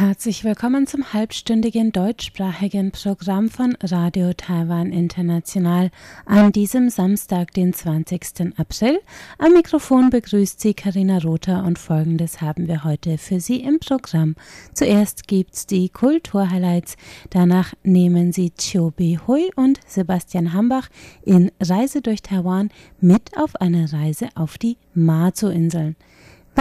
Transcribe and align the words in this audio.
Herzlich 0.00 0.44
willkommen 0.44 0.86
zum 0.86 1.12
halbstündigen 1.12 1.92
deutschsprachigen 1.92 2.90
Programm 2.90 3.50
von 3.50 3.76
Radio 3.82 4.32
Taiwan 4.32 4.92
International 4.92 5.90
an 6.24 6.52
diesem 6.52 6.88
Samstag, 6.88 7.52
den 7.52 7.74
20. 7.74 8.56
April. 8.56 8.98
Am 9.36 9.52
Mikrofon 9.52 10.08
begrüßt 10.08 10.58
Sie 10.58 10.72
Karina 10.72 11.18
Rother 11.18 11.64
und 11.64 11.78
folgendes 11.78 12.40
haben 12.40 12.66
wir 12.66 12.82
heute 12.84 13.18
für 13.18 13.40
Sie 13.40 13.60
im 13.60 13.78
Programm. 13.78 14.36
Zuerst 14.72 15.28
gibt's 15.28 15.66
die 15.66 15.90
Kulturhighlights, 15.90 16.96
danach 17.28 17.74
nehmen 17.82 18.32
Sie 18.32 18.52
Chiu 18.52 18.92
Bi 18.92 19.18
Hui 19.26 19.50
und 19.54 19.80
Sebastian 19.86 20.54
Hambach 20.54 20.88
in 21.26 21.52
Reise 21.60 22.00
durch 22.00 22.22
Taiwan 22.22 22.70
mit 23.02 23.36
auf 23.36 23.54
eine 23.56 23.92
Reise 23.92 24.30
auf 24.34 24.56
die 24.56 24.78
Mazu-Inseln. 24.94 25.94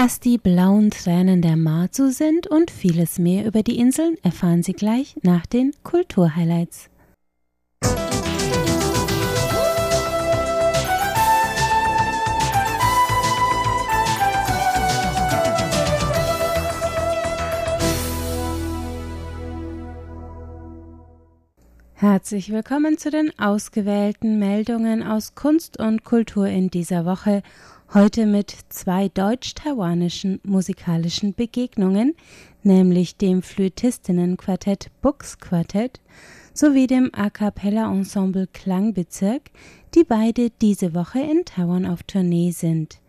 Was 0.01 0.21
die 0.21 0.37
blauen 0.37 0.91
Tränen 0.91 1.41
der 1.41 1.57
Mazu 1.57 2.09
sind 2.09 2.47
und 2.47 2.71
vieles 2.71 3.19
mehr 3.19 3.45
über 3.45 3.63
die 3.63 3.77
Inseln 3.77 4.15
erfahren 4.23 4.63
Sie 4.63 4.71
gleich 4.71 5.17
nach 5.23 5.45
den 5.45 5.73
Kulturhighlights. 5.83 6.89
Herzlich 21.95 22.53
willkommen 22.53 22.97
zu 22.97 23.11
den 23.11 23.37
ausgewählten 23.37 24.39
Meldungen 24.39 25.03
aus 25.03 25.35
Kunst 25.35 25.77
und 25.77 26.05
Kultur 26.05 26.47
in 26.47 26.69
dieser 26.69 27.03
Woche 27.03 27.43
Heute 27.91 28.27
mit 28.27 28.55
zwei 28.69 29.09
deutsch-taiwanischen 29.09 30.39
musikalischen 30.43 31.33
Begegnungen, 31.33 32.13
nämlich 32.61 33.17
dem 33.17 33.41
Flötistinnenquartett 33.41 34.91
Bux 35.01 35.39
Quartett 35.39 35.99
sowie 36.53 36.85
dem 36.85 37.09
A 37.13 37.31
cappella 37.31 37.91
Ensemble 37.91 38.45
Klangbezirk, 38.53 39.49
die 39.95 40.03
beide 40.03 40.51
diese 40.51 40.93
Woche 40.93 41.19
in 41.19 41.45
Taiwan 41.45 41.87
auf 41.87 42.03
Tournee 42.03 42.51
sind. 42.51 42.99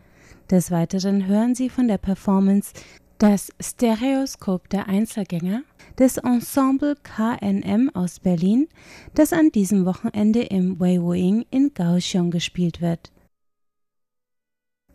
Des 0.50 0.70
Weiteren 0.70 1.27
hören 1.27 1.55
Sie 1.55 1.69
von 1.69 1.87
der 1.87 1.98
Performance 1.98 2.72
das 3.19 3.53
Stereoskop 3.61 4.70
der 4.70 4.89
Einzelgänger 4.89 5.61
des 5.98 6.17
Ensemble 6.17 6.97
KNM 7.03 7.91
aus 7.92 8.19
Berlin, 8.19 8.67
das 9.15 9.34
an 9.34 9.50
diesem 9.50 9.84
Wochenende 9.84 10.41
im 10.41 10.81
Weiwuing 10.81 11.44
in 11.50 11.75
Kaohsiung 11.75 12.31
gespielt 12.31 12.81
wird. 12.81 13.11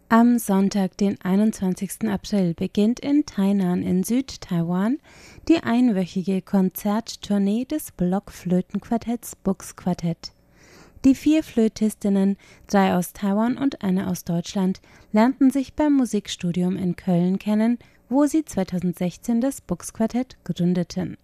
Am 0.08 0.38
Sonntag, 0.38 0.98
den 0.98 1.20
21. 1.20 2.08
April, 2.08 2.54
beginnt 2.54 3.00
in 3.00 3.26
Tainan 3.26 3.82
in 3.82 4.04
Südtaiwan 4.04 5.00
die 5.48 5.64
einwöchige 5.64 6.44
Konzerttournee 6.44 7.66
des 7.66 7.92
Blockflötenquartetts 7.92 9.36
Bux 9.36 9.76
Quartett. 9.76 10.32
Die 11.06 11.16
vier 11.16 11.44
Flötistinnen, 11.44 12.38
drei 12.68 12.94
aus 12.94 13.14
Taiwan 13.14 13.58
und 13.58 13.82
eine 13.82 14.08
aus 14.08 14.24
Deutschland, 14.24 14.80
lernten 15.12 15.50
sich 15.50 15.74
beim 15.74 15.94
Musikstudium 15.94 16.78
in 16.78 16.96
Köln 16.96 17.40
kennen, 17.40 17.80
wo 18.08 18.28
sie 18.28 18.46
2016 18.46 19.42
das 19.42 19.60
Bux 19.60 19.92
Quartett 19.92 20.38
gründeten. 20.44 21.18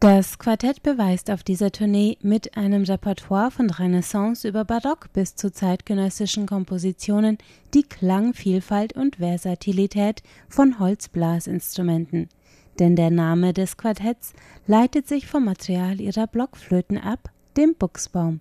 Das 0.00 0.38
Quartett 0.38 0.82
beweist 0.82 1.30
auf 1.30 1.42
dieser 1.42 1.72
Tournee 1.72 2.16
mit 2.22 2.56
einem 2.56 2.84
Repertoire 2.84 3.50
von 3.50 3.68
Renaissance 3.68 4.48
über 4.48 4.64
Barock 4.64 5.12
bis 5.12 5.34
zu 5.34 5.52
zeitgenössischen 5.52 6.46
Kompositionen 6.46 7.36
die 7.74 7.82
Klangvielfalt 7.82 8.94
und 8.94 9.16
Versatilität 9.16 10.22
von 10.48 10.78
Holzblasinstrumenten. 10.78 12.30
Denn 12.78 12.96
der 12.96 13.10
Name 13.10 13.52
des 13.52 13.76
Quartetts 13.76 14.32
leitet 14.66 15.06
sich 15.06 15.26
vom 15.26 15.44
Material 15.44 16.00
ihrer 16.00 16.26
Blockflöten 16.26 16.96
ab, 16.96 17.30
dem 17.58 17.74
Buchsbaum. 17.74 18.40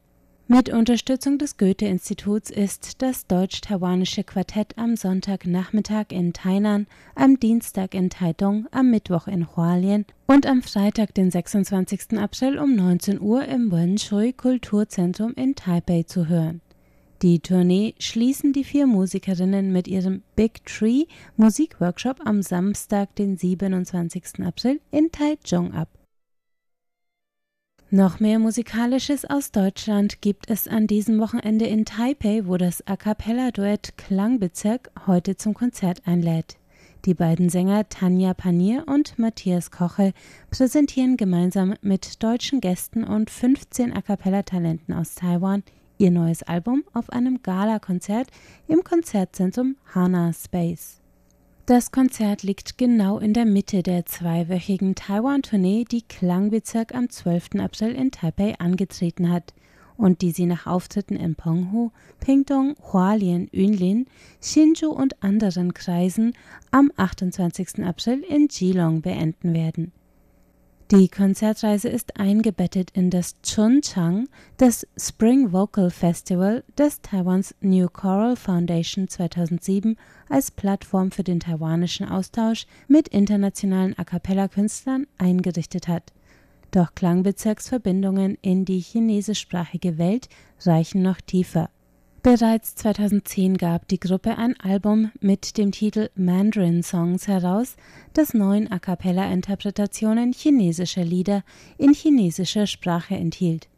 Mit 0.52 0.70
Unterstützung 0.70 1.38
des 1.38 1.58
Goethe-Instituts 1.58 2.50
ist 2.50 3.04
das 3.04 3.28
deutsch-taiwanische 3.28 4.24
Quartett 4.24 4.80
am 4.80 4.96
Sonntagnachmittag 4.96 6.06
in 6.10 6.34
Tainan, 6.34 6.88
am 7.14 7.40
Dienstag 7.40 7.94
in 7.94 8.10
Taitung, 8.10 8.66
am 8.72 8.90
Mittwoch 8.90 9.28
in 9.28 9.56
Hualien 9.56 10.08
und 10.26 10.48
am 10.48 10.64
Freitag, 10.64 11.14
den 11.14 11.30
26. 11.30 12.18
April 12.18 12.58
um 12.58 12.76
19 12.76 13.22
Uhr 13.22 13.46
im 13.46 13.72
Wenshui 13.72 14.34
Kulturzentrum 14.34 15.36
in 15.36 15.54
Taipei 15.54 16.02
zu 16.02 16.28
hören. 16.28 16.62
Die 17.22 17.42
Tournee 17.42 17.94
schließen 18.00 18.52
die 18.52 18.64
vier 18.64 18.88
Musikerinnen 18.88 19.72
mit 19.72 19.88
ihrem 19.88 20.24
Big 20.36 20.66
Tree 20.66 21.06
Musikworkshop 21.38 22.22
am 22.26 22.42
Samstag, 22.42 23.14
den 23.18 23.38
27. 23.38 24.44
April 24.44 24.82
in 24.90 25.12
Taichung 25.12 25.76
ab. 25.76 25.90
Noch 27.92 28.20
mehr 28.20 28.38
Musikalisches 28.38 29.26
aus 29.26 29.52
Deutschland 29.52 30.22
gibt 30.22 30.52
es 30.52 30.68
an 30.68 30.86
diesem 30.86 31.20
Wochenende 31.20 31.66
in 31.66 31.86
Taipei, 31.86 32.44
wo 32.46 32.56
das 32.56 32.86
A 32.86 32.96
cappella-Duett 32.96 33.98
Klangbezirk 33.98 34.92
heute 35.08 35.38
zum 35.38 35.56
Konzert 35.56 36.06
einlädt. 36.06 36.58
Die 37.06 37.16
beiden 37.16 37.50
Sänger 37.50 37.90
Tanja 37.90 38.36
Panier 38.36 38.84
und 38.86 39.18
Matthias 39.18 39.72
Koche 39.72 40.14
präsentieren 40.52 41.18
gemeinsam 41.18 41.74
mit 41.82 42.22
deutschen 42.22 42.62
Gästen 42.62 43.04
und 43.04 43.32
15 43.32 43.96
A 43.96 44.04
cappella-Talenten 44.04 44.94
aus 44.94 45.16
Taiwan 45.16 45.64
ihr 45.98 46.12
neues 46.12 46.44
Album 46.44 46.84
auf 46.94 47.10
einem 47.10 47.42
Gala-Konzert 47.42 48.28
im 48.68 48.84
Konzertzentrum 48.84 49.78
Hana 49.96 50.32
Space. 50.32 50.99
Das 51.70 51.92
Konzert 51.92 52.42
liegt 52.42 52.80
genau 52.80 53.20
in 53.20 53.36
der 53.36 53.46
Mitte 53.46 53.84
der 53.84 54.04
zweiwöchigen 54.04 54.96
Taiwan-Tournee, 54.96 55.86
die 55.86 56.02
Klangbezirk 56.02 56.96
am 56.96 57.12
12. 57.12 57.60
April 57.60 57.92
in 57.92 58.10
Taipei 58.10 58.58
angetreten 58.58 59.32
hat 59.32 59.54
und 59.96 60.24
die 60.24 60.32
sie 60.32 60.48
nach 60.48 60.66
Auftritten 60.66 61.16
in 61.16 61.36
Penghu, 61.36 61.92
Pingtung, 62.20 62.76
Hualien, 62.92 63.50
Yunlin, 63.52 64.08
Hsinchu 64.42 64.88
und 64.88 65.22
anderen 65.22 65.76
Kreisen 65.76 66.34
am 66.72 66.92
28. 66.98 67.86
April 67.86 68.24
in 68.28 68.48
Geelong 68.48 69.04
beenden 69.04 69.54
werden. 69.54 69.92
Die 70.92 71.08
Konzertreise 71.08 71.88
ist 71.88 72.20
eingebettet 72.20 72.90
in 72.96 73.12
das 73.12 73.40
Chunchang, 73.44 74.28
das 74.58 74.88
Spring 74.98 75.52
Vocal 75.52 75.92
Festival 75.92 76.64
das 76.76 77.00
Taiwans 77.02 77.54
New 77.62 77.88
Choral 77.90 78.36
Foundation 78.36 79.08
2007 79.08 79.98
als 80.30 80.50
Plattform 80.50 81.12
für 81.12 81.22
den 81.22 81.40
taiwanischen 81.40 82.10
Austausch 82.10 82.66
mit 82.88 83.08
internationalen 83.08 83.96
A 84.00 84.04
cappella-Künstlern 84.04 85.06
eingerichtet 85.20 85.88
hat. 85.88 86.12
Doch 86.72 86.96
Klangbezirksverbindungen 86.96 88.40
in 88.42 88.66
die 88.66 88.80
chinesischsprachige 88.80 90.00
Welt 90.00 90.28
reichen 90.66 91.04
noch 91.04 91.22
tiefer. 91.22 91.70
Bereits 92.22 92.76
2010 92.76 93.56
gab 93.56 93.88
die 93.88 94.00
Gruppe 94.00 94.38
ein 94.38 94.60
Album 94.60 95.10
mit 95.22 95.58
dem 95.58 95.72
Titel 95.72 96.10
Mandarin 96.16 96.84
Songs 96.84 97.30
heraus, 97.30 97.78
das 98.14 98.34
neun 98.34 98.70
A 98.70 98.78
cappella 98.78 99.32
Interpretationen 99.32 100.34
chinesischer 100.34 101.06
Lieder 101.06 101.44
in 101.78 101.94
chinesischer 101.94 102.68
Sprache 102.68 103.16
enthielt. 103.16 103.70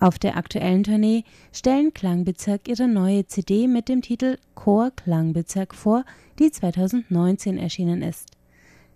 Auf 0.00 0.18
der 0.18 0.38
aktuellen 0.38 0.82
Tournee 0.82 1.24
stellen 1.52 1.92
Klangbezirk 1.92 2.68
ihre 2.68 2.88
neue 2.88 3.26
CD 3.26 3.66
mit 3.66 3.90
dem 3.90 4.00
Titel 4.00 4.38
Chor 4.54 4.90
Klangbezirk 4.90 5.74
vor, 5.74 6.06
die 6.38 6.50
2019 6.50 7.58
erschienen 7.58 8.00
ist. 8.00 8.30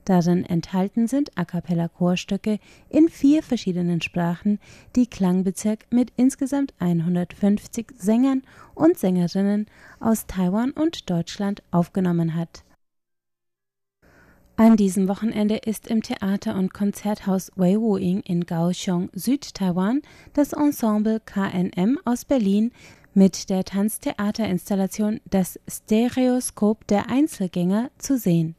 Darin 0.09 0.47
enthalten 0.47 1.07
sind 1.07 1.37
A 1.37 1.45
cappella 1.45 1.89
Chorstücke 1.89 2.61
in 2.89 3.11
vier 3.11 3.43
verschiedenen 3.43 4.01
Sprachen, 4.01 4.59
die 4.97 5.07
Klangbezirk 5.07 5.85
mit 5.91 6.15
insgesamt 6.17 6.73
150 6.79 7.89
Sängern 7.99 8.41
und 8.75 8.97
Sängerinnen 8.97 9.67
aus 10.01 10.27
Taiwan 10.27 10.71
und 10.71 11.11
Deutschland 11.11 11.63
aufgenommen 11.71 12.35
hat. 12.35 12.65
An 14.57 14.79
diesem 14.79 15.09
Wochenende 15.09 15.57
ist 15.57 15.89
im 15.89 16.03
Theater- 16.03 16.57
und 16.57 16.73
Konzerthaus 16.73 17.53
Weiwuing 17.57 18.21
in 18.21 18.47
Kaohsiung, 18.47 19.11
Südtaiwan, 19.13 20.01
das 20.33 20.55
Ensemble 20.55 21.21
KNM 21.21 21.99
aus 22.07 22.25
Berlin 22.25 22.73
mit 23.13 23.51
der 23.51 23.65
Tanztheaterinstallation 23.65 25.21
Das 25.29 25.61
Stereoskop 25.69 26.87
der 26.87 27.11
Einzelgänger 27.11 27.91
zu 27.99 28.17
sehen 28.17 28.57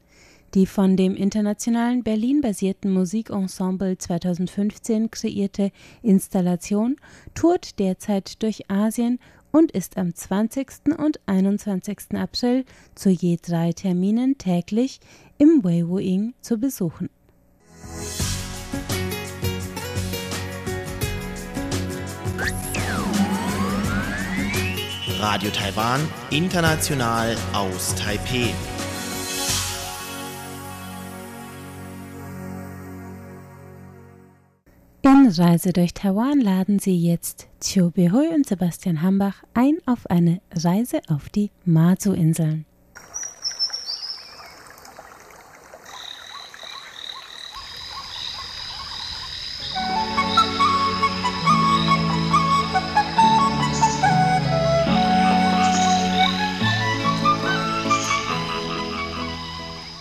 die 0.54 0.66
von 0.66 0.96
dem 0.96 1.14
internationalen 1.14 2.02
Berlin-basierten 2.02 2.92
Musikensemble 2.92 3.98
2015 3.98 5.10
kreierte 5.10 5.70
Installation 6.02 6.96
tourt 7.34 7.78
derzeit 7.78 8.42
durch 8.42 8.70
Asien 8.70 9.18
und 9.52 9.72
ist 9.72 9.96
am 9.96 10.14
20. 10.14 10.98
und 10.98 11.20
21. 11.26 12.14
April 12.14 12.64
zu 12.94 13.10
je 13.10 13.38
drei 13.40 13.72
Terminen 13.72 14.38
täglich 14.38 15.00
im 15.38 15.64
Weiwuing 15.64 16.34
zu 16.40 16.58
besuchen. 16.58 17.08
Radio 25.20 25.50
Taiwan, 25.50 26.00
international 26.30 27.36
aus 27.52 27.94
Taipei. 27.94 28.54
Reise 35.28 35.72
durch 35.72 35.92
Taiwan 35.92 36.40
laden 36.40 36.78
Sie 36.78 36.96
jetzt 36.96 37.48
Chiu 37.60 37.90
Behui 37.90 38.28
und 38.28 38.46
Sebastian 38.46 39.02
Hambach 39.02 39.42
ein 39.54 39.78
auf 39.86 40.06
eine 40.08 40.40
Reise 40.52 41.00
auf 41.08 41.28
die 41.28 41.50
Mazu-Inseln. 41.64 42.64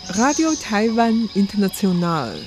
Radio 0.08 0.50
Taiwan 0.62 1.30
International. 1.34 2.40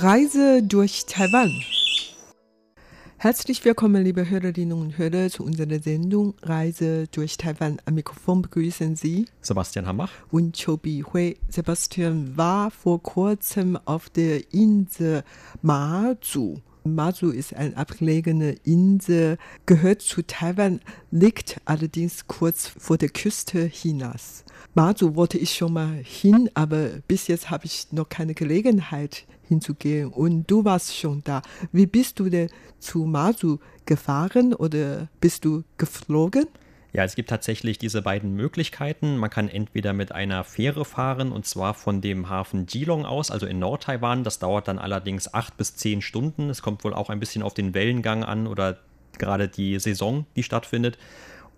Reise 0.00 0.62
durch 0.62 1.06
Taiwan. 1.06 1.50
Herzlich 3.16 3.64
willkommen, 3.64 4.04
liebe 4.04 4.30
Hörerinnen 4.30 4.78
und 4.78 4.96
Hörer, 4.96 5.28
zu 5.28 5.42
unserer 5.42 5.80
Sendung 5.80 6.34
Reise 6.40 7.08
durch 7.08 7.36
Taiwan. 7.36 7.78
Am 7.84 7.94
Mikrofon 7.94 8.42
begrüßen 8.42 8.94
Sie 8.94 9.24
Sebastian 9.40 9.86
Hammach 9.86 10.12
und 10.30 10.56
Chobi 10.56 11.04
Hui. 11.12 11.36
Sebastian 11.48 12.36
war 12.36 12.70
vor 12.70 13.02
kurzem 13.02 13.76
auf 13.86 14.08
der 14.08 14.52
Insel 14.54 15.24
Mazu 15.62 16.62
Mazu 16.94 17.30
ist 17.30 17.54
eine 17.54 17.76
abgelegene 17.76 18.52
Insel, 18.64 19.38
gehört 19.66 20.02
zu 20.02 20.22
Taiwan, 20.22 20.80
liegt 21.10 21.60
allerdings 21.64 22.26
kurz 22.26 22.66
vor 22.66 22.98
der 22.98 23.08
Küste 23.08 23.68
Chinas. 23.68 24.44
Mazu 24.74 25.16
wollte 25.16 25.38
ich 25.38 25.54
schon 25.54 25.72
mal 25.72 25.94
hin, 26.02 26.50
aber 26.54 26.88
bis 27.06 27.26
jetzt 27.26 27.50
habe 27.50 27.66
ich 27.66 27.88
noch 27.92 28.08
keine 28.08 28.34
Gelegenheit 28.34 29.26
hinzugehen. 29.48 30.08
Und 30.08 30.46
du 30.50 30.64
warst 30.64 30.96
schon 30.96 31.22
da. 31.24 31.42
Wie 31.72 31.86
bist 31.86 32.20
du 32.20 32.28
denn 32.28 32.50
zu 32.78 33.00
Mazu 33.00 33.58
gefahren 33.86 34.54
oder 34.54 35.08
bist 35.20 35.44
du 35.44 35.64
geflogen? 35.76 36.46
Ja, 36.92 37.04
es 37.04 37.16
gibt 37.16 37.28
tatsächlich 37.28 37.78
diese 37.78 38.00
beiden 38.00 38.34
Möglichkeiten. 38.34 39.18
Man 39.18 39.28
kann 39.28 39.48
entweder 39.48 39.92
mit 39.92 40.12
einer 40.12 40.42
Fähre 40.42 40.84
fahren 40.84 41.32
und 41.32 41.44
zwar 41.46 41.74
von 41.74 42.00
dem 42.00 42.30
Hafen 42.30 42.66
Geelong 42.66 43.04
aus, 43.04 43.30
also 43.30 43.46
in 43.46 43.58
Nord-Taiwan. 43.58 44.24
Das 44.24 44.38
dauert 44.38 44.68
dann 44.68 44.78
allerdings 44.78 45.32
acht 45.34 45.56
bis 45.58 45.76
zehn 45.76 46.00
Stunden. 46.00 46.48
Es 46.48 46.62
kommt 46.62 46.84
wohl 46.84 46.94
auch 46.94 47.10
ein 47.10 47.20
bisschen 47.20 47.42
auf 47.42 47.52
den 47.52 47.74
Wellengang 47.74 48.24
an 48.24 48.46
oder 48.46 48.78
gerade 49.18 49.48
die 49.48 49.78
Saison, 49.78 50.26
die 50.34 50.42
stattfindet. 50.42 50.98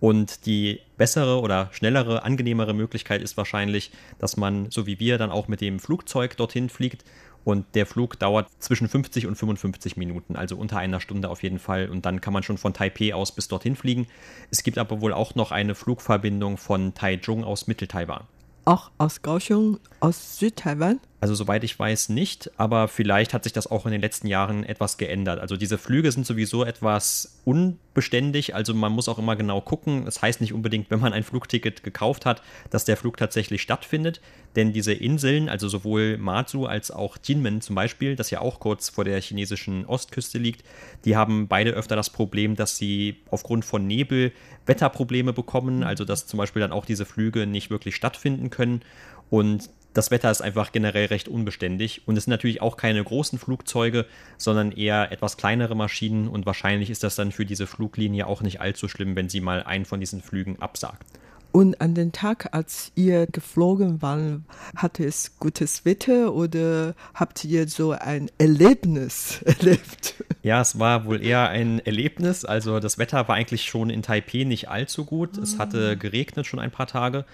Und 0.00 0.46
die 0.46 0.80
bessere 0.96 1.40
oder 1.40 1.68
schnellere, 1.72 2.22
angenehmere 2.24 2.72
Möglichkeit 2.72 3.20
ist 3.20 3.36
wahrscheinlich, 3.36 3.92
dass 4.18 4.38
man, 4.38 4.70
so 4.70 4.86
wie 4.86 4.98
wir, 4.98 5.18
dann 5.18 5.30
auch 5.30 5.46
mit 5.46 5.60
dem 5.60 5.78
Flugzeug 5.78 6.38
dorthin 6.38 6.70
fliegt 6.70 7.04
und 7.44 7.66
der 7.74 7.86
Flug 7.86 8.18
dauert 8.18 8.48
zwischen 8.58 8.88
50 8.88 9.26
und 9.26 9.36
55 9.36 9.96
Minuten, 9.96 10.36
also 10.36 10.56
unter 10.56 10.78
einer 10.78 11.00
Stunde 11.00 11.28
auf 11.30 11.42
jeden 11.42 11.58
Fall. 11.58 11.88
Und 11.88 12.04
dann 12.06 12.20
kann 12.20 12.32
man 12.32 12.42
schon 12.42 12.58
von 12.58 12.74
Taipei 12.74 13.14
aus 13.14 13.32
bis 13.32 13.48
dorthin 13.48 13.76
fliegen. 13.76 14.06
Es 14.50 14.62
gibt 14.62 14.78
aber 14.78 15.00
wohl 15.00 15.12
auch 15.12 15.34
noch 15.34 15.50
eine 15.50 15.74
Flugverbindung 15.74 16.56
von 16.58 16.94
Taichung 16.94 17.44
aus 17.44 17.66
Mittel-Taiwan. 17.66 18.24
Auch 18.66 18.90
aus 18.98 19.22
Kaohsiung, 19.22 19.80
aus 20.00 20.38
Südtaiwan? 20.38 21.00
Also 21.20 21.34
soweit 21.34 21.64
ich 21.64 21.78
weiß 21.78 22.10
nicht, 22.10 22.50
aber 22.56 22.88
vielleicht 22.88 23.34
hat 23.34 23.44
sich 23.44 23.52
das 23.52 23.66
auch 23.66 23.84
in 23.84 23.92
den 23.92 24.00
letzten 24.00 24.26
Jahren 24.26 24.64
etwas 24.64 24.96
geändert. 24.96 25.40
Also 25.40 25.56
diese 25.56 25.76
Flüge 25.76 26.12
sind 26.12 26.26
sowieso 26.26 26.64
etwas 26.64 27.40
unbeständig, 27.44 28.54
also 28.54 28.72
man 28.74 28.92
muss 28.92 29.08
auch 29.08 29.18
immer 29.18 29.36
genau 29.36 29.60
gucken. 29.60 30.04
Das 30.04 30.22
heißt 30.22 30.40
nicht 30.40 30.52
unbedingt, 30.52 30.90
wenn 30.90 31.00
man 31.00 31.12
ein 31.12 31.24
Flugticket 31.24 31.82
gekauft 31.82 32.26
hat, 32.26 32.42
dass 32.70 32.84
der 32.84 32.96
Flug 32.96 33.16
tatsächlich 33.16 33.60
stattfindet, 33.60 34.20
denn 34.56 34.72
diese 34.72 34.92
Inseln, 34.92 35.48
also 35.48 35.68
sowohl 35.68 36.18
Matsu 36.18 36.66
als 36.66 36.90
auch 36.90 37.16
Jinmen 37.22 37.60
zum 37.60 37.76
Beispiel, 37.76 38.16
das 38.16 38.30
ja 38.30 38.40
auch 38.40 38.58
kurz 38.58 38.88
vor 38.88 39.04
der 39.04 39.20
chinesischen 39.20 39.86
Ostküste 39.86 40.38
liegt, 40.38 40.64
die 41.04 41.16
haben 41.16 41.46
beide 41.46 41.70
öfter 41.70 41.96
das 41.96 42.10
Problem, 42.10 42.56
dass 42.56 42.76
sie 42.76 43.16
aufgrund 43.30 43.64
von 43.64 43.86
Nebel 43.86 44.32
Wetterprobleme 44.66 45.32
bekommen, 45.32 45.84
also 45.84 46.04
dass 46.04 46.26
zum 46.26 46.38
Beispiel 46.38 46.60
dann 46.60 46.72
auch 46.72 46.84
diese 46.84 47.04
Flüge 47.04 47.46
nicht 47.46 47.70
wirklich 47.70 47.94
stattfinden 47.94 48.50
können. 48.50 48.82
Und 49.30 49.70
das 49.94 50.10
Wetter 50.10 50.30
ist 50.30 50.40
einfach 50.40 50.72
generell 50.72 51.06
recht 51.06 51.28
unbeständig 51.28 52.02
und 52.06 52.16
es 52.16 52.24
sind 52.24 52.30
natürlich 52.30 52.62
auch 52.62 52.76
keine 52.76 53.02
großen 53.02 53.38
Flugzeuge, 53.38 54.06
sondern 54.36 54.72
eher 54.72 55.10
etwas 55.10 55.36
kleinere 55.36 55.74
Maschinen 55.74 56.28
und 56.28 56.46
wahrscheinlich 56.46 56.90
ist 56.90 57.02
das 57.02 57.16
dann 57.16 57.32
für 57.32 57.44
diese 57.44 57.66
Fluglinie 57.66 58.26
auch 58.26 58.42
nicht 58.42 58.60
allzu 58.60 58.88
schlimm, 58.88 59.16
wenn 59.16 59.28
sie 59.28 59.40
mal 59.40 59.64
einen 59.64 59.84
von 59.84 59.98
diesen 59.98 60.22
Flügen 60.22 60.60
absagt. 60.60 61.06
Und 61.52 61.80
an 61.80 61.94
den 61.94 62.12
Tag, 62.12 62.48
als 62.52 62.92
ihr 62.94 63.26
geflogen 63.26 64.02
war, 64.02 64.40
hatte 64.76 65.04
es 65.04 65.38
gutes 65.38 65.84
Wetter 65.84 66.32
oder 66.32 66.94
habt 67.14 67.44
ihr 67.44 67.66
so 67.68 67.90
ein 67.92 68.30
Erlebnis 68.38 69.42
erlebt? 69.44 70.14
Ja, 70.42 70.60
es 70.60 70.78
war 70.78 71.06
wohl 71.06 71.24
eher 71.24 71.48
ein 71.48 71.80
Erlebnis. 71.80 72.44
Also 72.44 72.78
das 72.78 72.98
Wetter 72.98 73.26
war 73.28 73.34
eigentlich 73.34 73.64
schon 73.64 73.90
in 73.90 74.02
Taipei 74.02 74.44
nicht 74.44 74.68
allzu 74.68 75.04
gut. 75.04 75.38
Es 75.38 75.58
hatte 75.58 75.96
geregnet 75.96 76.46
schon 76.46 76.60
ein 76.60 76.70
paar 76.70 76.86
Tage 76.86 77.24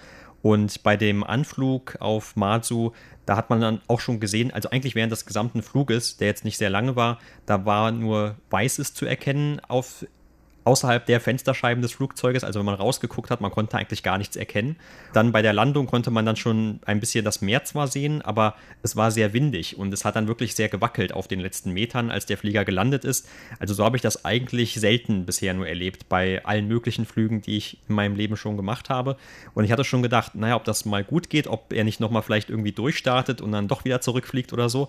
und 0.46 0.84
bei 0.84 0.96
dem 0.96 1.24
Anflug 1.24 1.96
auf 1.98 2.36
Matsu, 2.36 2.92
da 3.24 3.36
hat 3.36 3.50
man 3.50 3.60
dann 3.60 3.80
auch 3.88 3.98
schon 3.98 4.20
gesehen, 4.20 4.52
also 4.52 4.70
eigentlich 4.70 4.94
während 4.94 5.10
des 5.10 5.26
gesamten 5.26 5.60
Fluges, 5.60 6.18
der 6.18 6.28
jetzt 6.28 6.44
nicht 6.44 6.56
sehr 6.56 6.70
lange 6.70 6.94
war, 6.94 7.18
da 7.46 7.64
war 7.64 7.90
nur 7.90 8.36
Weißes 8.50 8.94
zu 8.94 9.06
erkennen 9.06 9.60
auf 9.66 10.06
außerhalb 10.66 11.06
der 11.06 11.20
Fensterscheiben 11.20 11.80
des 11.80 11.92
Flugzeuges. 11.92 12.42
Also 12.42 12.58
wenn 12.58 12.66
man 12.66 12.74
rausgeguckt 12.74 13.30
hat, 13.30 13.40
man 13.40 13.52
konnte 13.52 13.78
eigentlich 13.78 14.02
gar 14.02 14.18
nichts 14.18 14.36
erkennen. 14.36 14.76
Dann 15.12 15.30
bei 15.30 15.40
der 15.40 15.52
Landung 15.52 15.86
konnte 15.86 16.10
man 16.10 16.26
dann 16.26 16.36
schon 16.36 16.80
ein 16.84 16.98
bisschen 16.98 17.24
das 17.24 17.40
Meer 17.40 17.64
zwar 17.64 17.86
sehen, 17.86 18.20
aber 18.20 18.56
es 18.82 18.96
war 18.96 19.12
sehr 19.12 19.32
windig 19.32 19.78
und 19.78 19.94
es 19.94 20.04
hat 20.04 20.16
dann 20.16 20.26
wirklich 20.26 20.56
sehr 20.56 20.68
gewackelt 20.68 21.12
auf 21.12 21.28
den 21.28 21.38
letzten 21.38 21.72
Metern, 21.72 22.10
als 22.10 22.26
der 22.26 22.36
Flieger 22.36 22.64
gelandet 22.64 23.04
ist. 23.04 23.28
Also 23.60 23.74
so 23.74 23.84
habe 23.84 23.96
ich 23.96 24.02
das 24.02 24.24
eigentlich 24.24 24.74
selten 24.74 25.24
bisher 25.24 25.54
nur 25.54 25.68
erlebt 25.68 26.08
bei 26.08 26.44
allen 26.44 26.66
möglichen 26.66 27.06
Flügen, 27.06 27.42
die 27.42 27.56
ich 27.56 27.78
in 27.88 27.94
meinem 27.94 28.16
Leben 28.16 28.36
schon 28.36 28.56
gemacht 28.56 28.90
habe. 28.90 29.16
Und 29.54 29.64
ich 29.64 29.70
hatte 29.70 29.84
schon 29.84 30.02
gedacht, 30.02 30.34
naja, 30.34 30.56
ob 30.56 30.64
das 30.64 30.84
mal 30.84 31.04
gut 31.04 31.30
geht, 31.30 31.46
ob 31.46 31.72
er 31.72 31.84
nicht 31.84 32.00
nochmal 32.00 32.22
vielleicht 32.22 32.50
irgendwie 32.50 32.72
durchstartet 32.72 33.40
und 33.40 33.52
dann 33.52 33.68
doch 33.68 33.84
wieder 33.84 34.00
zurückfliegt 34.00 34.52
oder 34.52 34.68
so. 34.68 34.88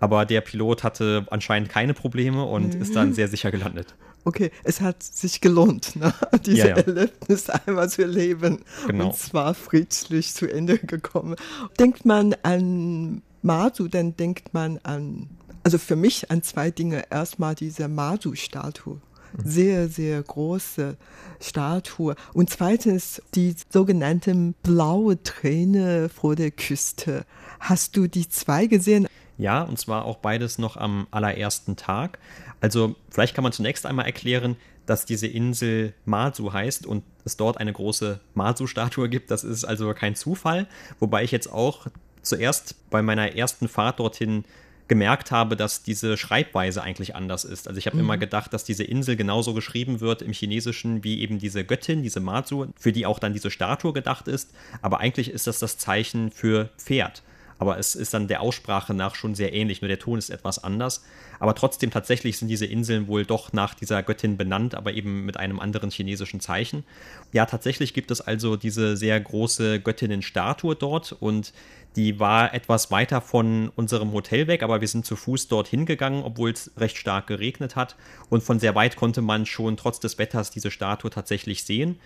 Aber 0.00 0.26
der 0.26 0.40
Pilot 0.40 0.84
hatte 0.84 1.26
anscheinend 1.30 1.68
keine 1.68 1.94
Probleme 1.94 2.44
und 2.44 2.74
mhm. 2.74 2.82
ist 2.82 2.94
dann 2.94 3.14
sehr 3.14 3.28
sicher 3.28 3.50
gelandet 3.50 3.94
okay, 4.28 4.50
es 4.62 4.80
hat 4.80 5.02
sich 5.02 5.40
gelohnt, 5.40 5.96
ne? 5.96 6.12
diese 6.44 6.58
ja, 6.58 6.66
ja. 6.68 6.76
Erlebnis 6.76 7.50
einmal 7.50 7.88
zu 7.88 8.02
erleben. 8.02 8.60
Genau. 8.86 9.06
Und 9.06 9.16
zwar 9.16 9.54
friedlich 9.54 10.34
zu 10.34 10.46
Ende 10.46 10.78
gekommen. 10.78 11.34
Denkt 11.78 12.04
man 12.04 12.36
an 12.42 13.22
Mazu, 13.42 13.88
dann 13.88 14.16
denkt 14.16 14.52
man 14.52 14.78
an, 14.82 15.28
also 15.62 15.78
für 15.78 15.96
mich 15.96 16.30
an 16.30 16.42
zwei 16.42 16.70
Dinge. 16.70 17.04
Erstmal 17.10 17.54
diese 17.54 17.88
Mazu-Statue. 17.88 18.94
Mhm. 18.94 19.00
Sehr, 19.44 19.88
sehr 19.88 20.22
große 20.22 20.96
Statue. 21.40 22.14
Und 22.34 22.50
zweitens 22.50 23.22
die 23.34 23.54
sogenannten 23.70 24.54
blaue 24.62 25.22
Träne 25.22 26.08
vor 26.10 26.36
der 26.36 26.50
Küste. 26.50 27.24
Hast 27.60 27.96
du 27.96 28.06
die 28.06 28.28
zwei 28.28 28.66
gesehen? 28.66 29.06
Ja, 29.38 29.62
und 29.62 29.78
zwar 29.78 30.04
auch 30.04 30.18
beides 30.18 30.58
noch 30.58 30.76
am 30.76 31.06
allerersten 31.10 31.76
Tag. 31.76 32.18
Also 32.60 32.96
vielleicht 33.08 33.34
kann 33.34 33.44
man 33.44 33.52
zunächst 33.52 33.86
einmal 33.86 34.06
erklären, 34.06 34.56
dass 34.84 35.06
diese 35.06 35.26
Insel 35.26 35.94
Mazu 36.04 36.52
heißt 36.52 36.86
und 36.86 37.04
es 37.24 37.36
dort 37.36 37.58
eine 37.58 37.72
große 37.72 38.20
Mazu-Statue 38.34 39.08
gibt. 39.08 39.30
Das 39.30 39.44
ist 39.44 39.64
also 39.64 39.92
kein 39.94 40.16
Zufall. 40.16 40.66
Wobei 40.98 41.24
ich 41.24 41.30
jetzt 41.30 41.52
auch 41.52 41.86
zuerst 42.22 42.74
bei 42.90 43.00
meiner 43.00 43.36
ersten 43.36 43.68
Fahrt 43.68 44.00
dorthin 44.00 44.44
gemerkt 44.88 45.30
habe, 45.30 45.54
dass 45.54 45.82
diese 45.82 46.16
Schreibweise 46.16 46.82
eigentlich 46.82 47.14
anders 47.14 47.44
ist. 47.44 47.68
Also 47.68 47.78
ich 47.78 47.86
habe 47.86 47.96
mhm. 47.96 48.04
immer 48.04 48.18
gedacht, 48.18 48.52
dass 48.54 48.64
diese 48.64 48.84
Insel 48.84 49.16
genauso 49.16 49.52
geschrieben 49.52 50.00
wird 50.00 50.22
im 50.22 50.32
Chinesischen 50.32 51.04
wie 51.04 51.20
eben 51.20 51.38
diese 51.38 51.64
Göttin, 51.64 52.02
diese 52.02 52.20
Mazu, 52.20 52.72
für 52.76 52.90
die 52.90 53.04
auch 53.04 53.18
dann 53.18 53.34
diese 53.34 53.50
Statue 53.50 53.92
gedacht 53.92 54.26
ist. 54.26 54.50
Aber 54.80 55.00
eigentlich 55.00 55.30
ist 55.30 55.46
das 55.46 55.58
das 55.58 55.76
Zeichen 55.76 56.30
für 56.30 56.70
Pferd 56.78 57.22
aber 57.58 57.78
es 57.78 57.94
ist 57.94 58.14
dann 58.14 58.28
der 58.28 58.40
Aussprache 58.40 58.94
nach 58.94 59.14
schon 59.14 59.34
sehr 59.34 59.52
ähnlich, 59.52 59.82
nur 59.82 59.88
der 59.88 59.98
Ton 59.98 60.18
ist 60.18 60.30
etwas 60.30 60.62
anders. 60.62 61.04
Aber 61.40 61.54
trotzdem 61.54 61.90
tatsächlich 61.90 62.38
sind 62.38 62.48
diese 62.48 62.66
Inseln 62.66 63.06
wohl 63.06 63.24
doch 63.24 63.52
nach 63.52 63.74
dieser 63.74 64.02
Göttin 64.02 64.36
benannt, 64.36 64.74
aber 64.74 64.92
eben 64.92 65.24
mit 65.24 65.36
einem 65.36 65.60
anderen 65.60 65.90
chinesischen 65.90 66.40
Zeichen. 66.40 66.84
Ja, 67.32 67.46
tatsächlich 67.46 67.94
gibt 67.94 68.10
es 68.10 68.20
also 68.20 68.56
diese 68.56 68.96
sehr 68.96 69.20
große 69.20 69.80
Göttinnenstatue 69.80 70.74
dort 70.74 71.12
und 71.12 71.52
die 71.96 72.20
war 72.20 72.54
etwas 72.54 72.90
weiter 72.90 73.20
von 73.20 73.70
unserem 73.74 74.12
Hotel 74.12 74.46
weg, 74.46 74.62
aber 74.62 74.80
wir 74.80 74.88
sind 74.88 75.04
zu 75.04 75.16
Fuß 75.16 75.48
dorthin 75.48 75.84
gegangen, 75.84 76.22
obwohl 76.22 76.52
es 76.52 76.70
recht 76.76 76.96
stark 76.96 77.26
geregnet 77.26 77.76
hat. 77.76 77.96
Und 78.28 78.42
von 78.42 78.60
sehr 78.60 78.74
weit 78.74 78.94
konnte 78.94 79.20
man 79.20 79.46
schon 79.46 79.76
trotz 79.76 79.98
des 79.98 80.18
Wetters 80.18 80.50
diese 80.50 80.70
Statue 80.70 81.10
tatsächlich 81.10 81.64
sehen. 81.64 81.98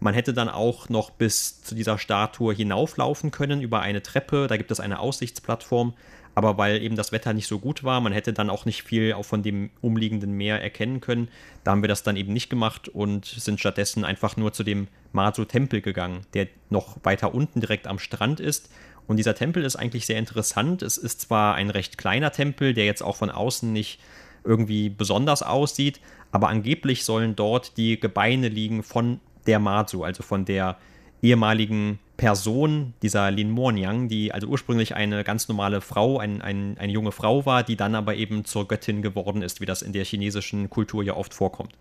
Man 0.00 0.14
hätte 0.14 0.32
dann 0.32 0.48
auch 0.48 0.88
noch 0.88 1.10
bis 1.10 1.62
zu 1.62 1.74
dieser 1.74 1.98
Statue 1.98 2.54
hinauflaufen 2.54 3.30
können 3.30 3.60
über 3.60 3.80
eine 3.80 4.02
Treppe. 4.02 4.46
Da 4.46 4.56
gibt 4.56 4.70
es 4.70 4.80
eine 4.80 5.00
Aussichtsplattform. 5.00 5.94
aber 6.34 6.56
weil 6.56 6.80
eben 6.82 6.94
das 6.94 7.10
Wetter 7.10 7.32
nicht 7.32 7.48
so 7.48 7.58
gut 7.58 7.82
war, 7.82 8.00
man 8.00 8.12
hätte 8.12 8.32
dann 8.32 8.48
auch 8.48 8.64
nicht 8.64 8.84
viel 8.84 9.12
auch 9.14 9.24
von 9.24 9.42
dem 9.42 9.70
umliegenden 9.80 10.30
Meer 10.34 10.62
erkennen 10.62 11.00
können. 11.00 11.26
Da 11.64 11.72
haben 11.72 11.82
wir 11.82 11.88
das 11.88 12.04
dann 12.04 12.14
eben 12.14 12.32
nicht 12.32 12.48
gemacht 12.48 12.88
und 12.88 13.24
sind 13.24 13.58
stattdessen 13.58 14.04
einfach 14.04 14.36
nur 14.36 14.52
zu 14.52 14.62
dem 14.62 14.86
Mazu-Tempel 15.10 15.80
gegangen, 15.80 16.20
der 16.34 16.46
noch 16.70 16.96
weiter 17.02 17.34
unten 17.34 17.60
direkt 17.60 17.88
am 17.88 17.98
Strand 17.98 18.38
ist. 18.38 18.70
Und 19.08 19.16
dieser 19.16 19.34
Tempel 19.34 19.64
ist 19.64 19.74
eigentlich 19.74 20.06
sehr 20.06 20.18
interessant. 20.18 20.82
Es 20.82 20.96
ist 20.96 21.22
zwar 21.22 21.56
ein 21.56 21.70
recht 21.70 21.98
kleiner 21.98 22.30
Tempel, 22.30 22.72
der 22.72 22.84
jetzt 22.84 23.02
auch 23.02 23.16
von 23.16 23.30
außen 23.30 23.72
nicht 23.72 23.98
irgendwie 24.44 24.90
besonders 24.90 25.42
aussieht, 25.42 26.00
aber 26.30 26.48
angeblich 26.48 27.04
sollen 27.04 27.34
dort 27.34 27.76
die 27.76 27.98
Gebeine 27.98 28.48
liegen 28.48 28.84
von 28.84 29.18
der 29.48 29.58
Mazu, 29.58 30.04
also 30.04 30.22
von 30.22 30.44
der 30.44 30.76
ehemaligen 31.20 31.98
Person, 32.16 32.94
dieser 33.02 33.30
Lin 33.30 33.50
Mornyang, 33.50 34.08
die 34.08 34.32
also 34.32 34.46
ursprünglich 34.46 34.94
eine 34.94 35.24
ganz 35.24 35.48
normale 35.48 35.80
Frau, 35.80 36.18
ein, 36.18 36.42
ein, 36.42 36.76
eine 36.78 36.92
junge 36.92 37.12
Frau 37.12 37.46
war, 37.46 37.62
die 37.62 37.76
dann 37.76 37.94
aber 37.94 38.14
eben 38.14 38.44
zur 38.44 38.68
Göttin 38.68 39.02
geworden 39.02 39.42
ist, 39.42 39.60
wie 39.60 39.66
das 39.66 39.82
in 39.82 39.92
der 39.92 40.04
chinesischen 40.04 40.70
Kultur 40.70 41.02
ja 41.02 41.16
oft 41.16 41.34
vorkommt. 41.34 41.72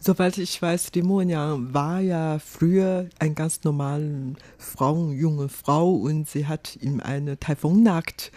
Soweit 0.00 0.38
ich 0.38 0.60
weiß, 0.60 0.90
die 0.92 1.02
Monyang 1.02 1.74
war 1.74 2.00
ja 2.00 2.38
früher 2.38 3.08
eine 3.18 3.34
ganz 3.34 3.62
normale 3.64 4.34
Frau, 4.58 5.10
junge 5.10 5.48
Frau 5.48 5.90
und 5.90 6.28
sie 6.28 6.46
hat 6.46 6.76
in 6.76 7.00
einer 7.00 7.38
Taifunnacht 7.38 8.32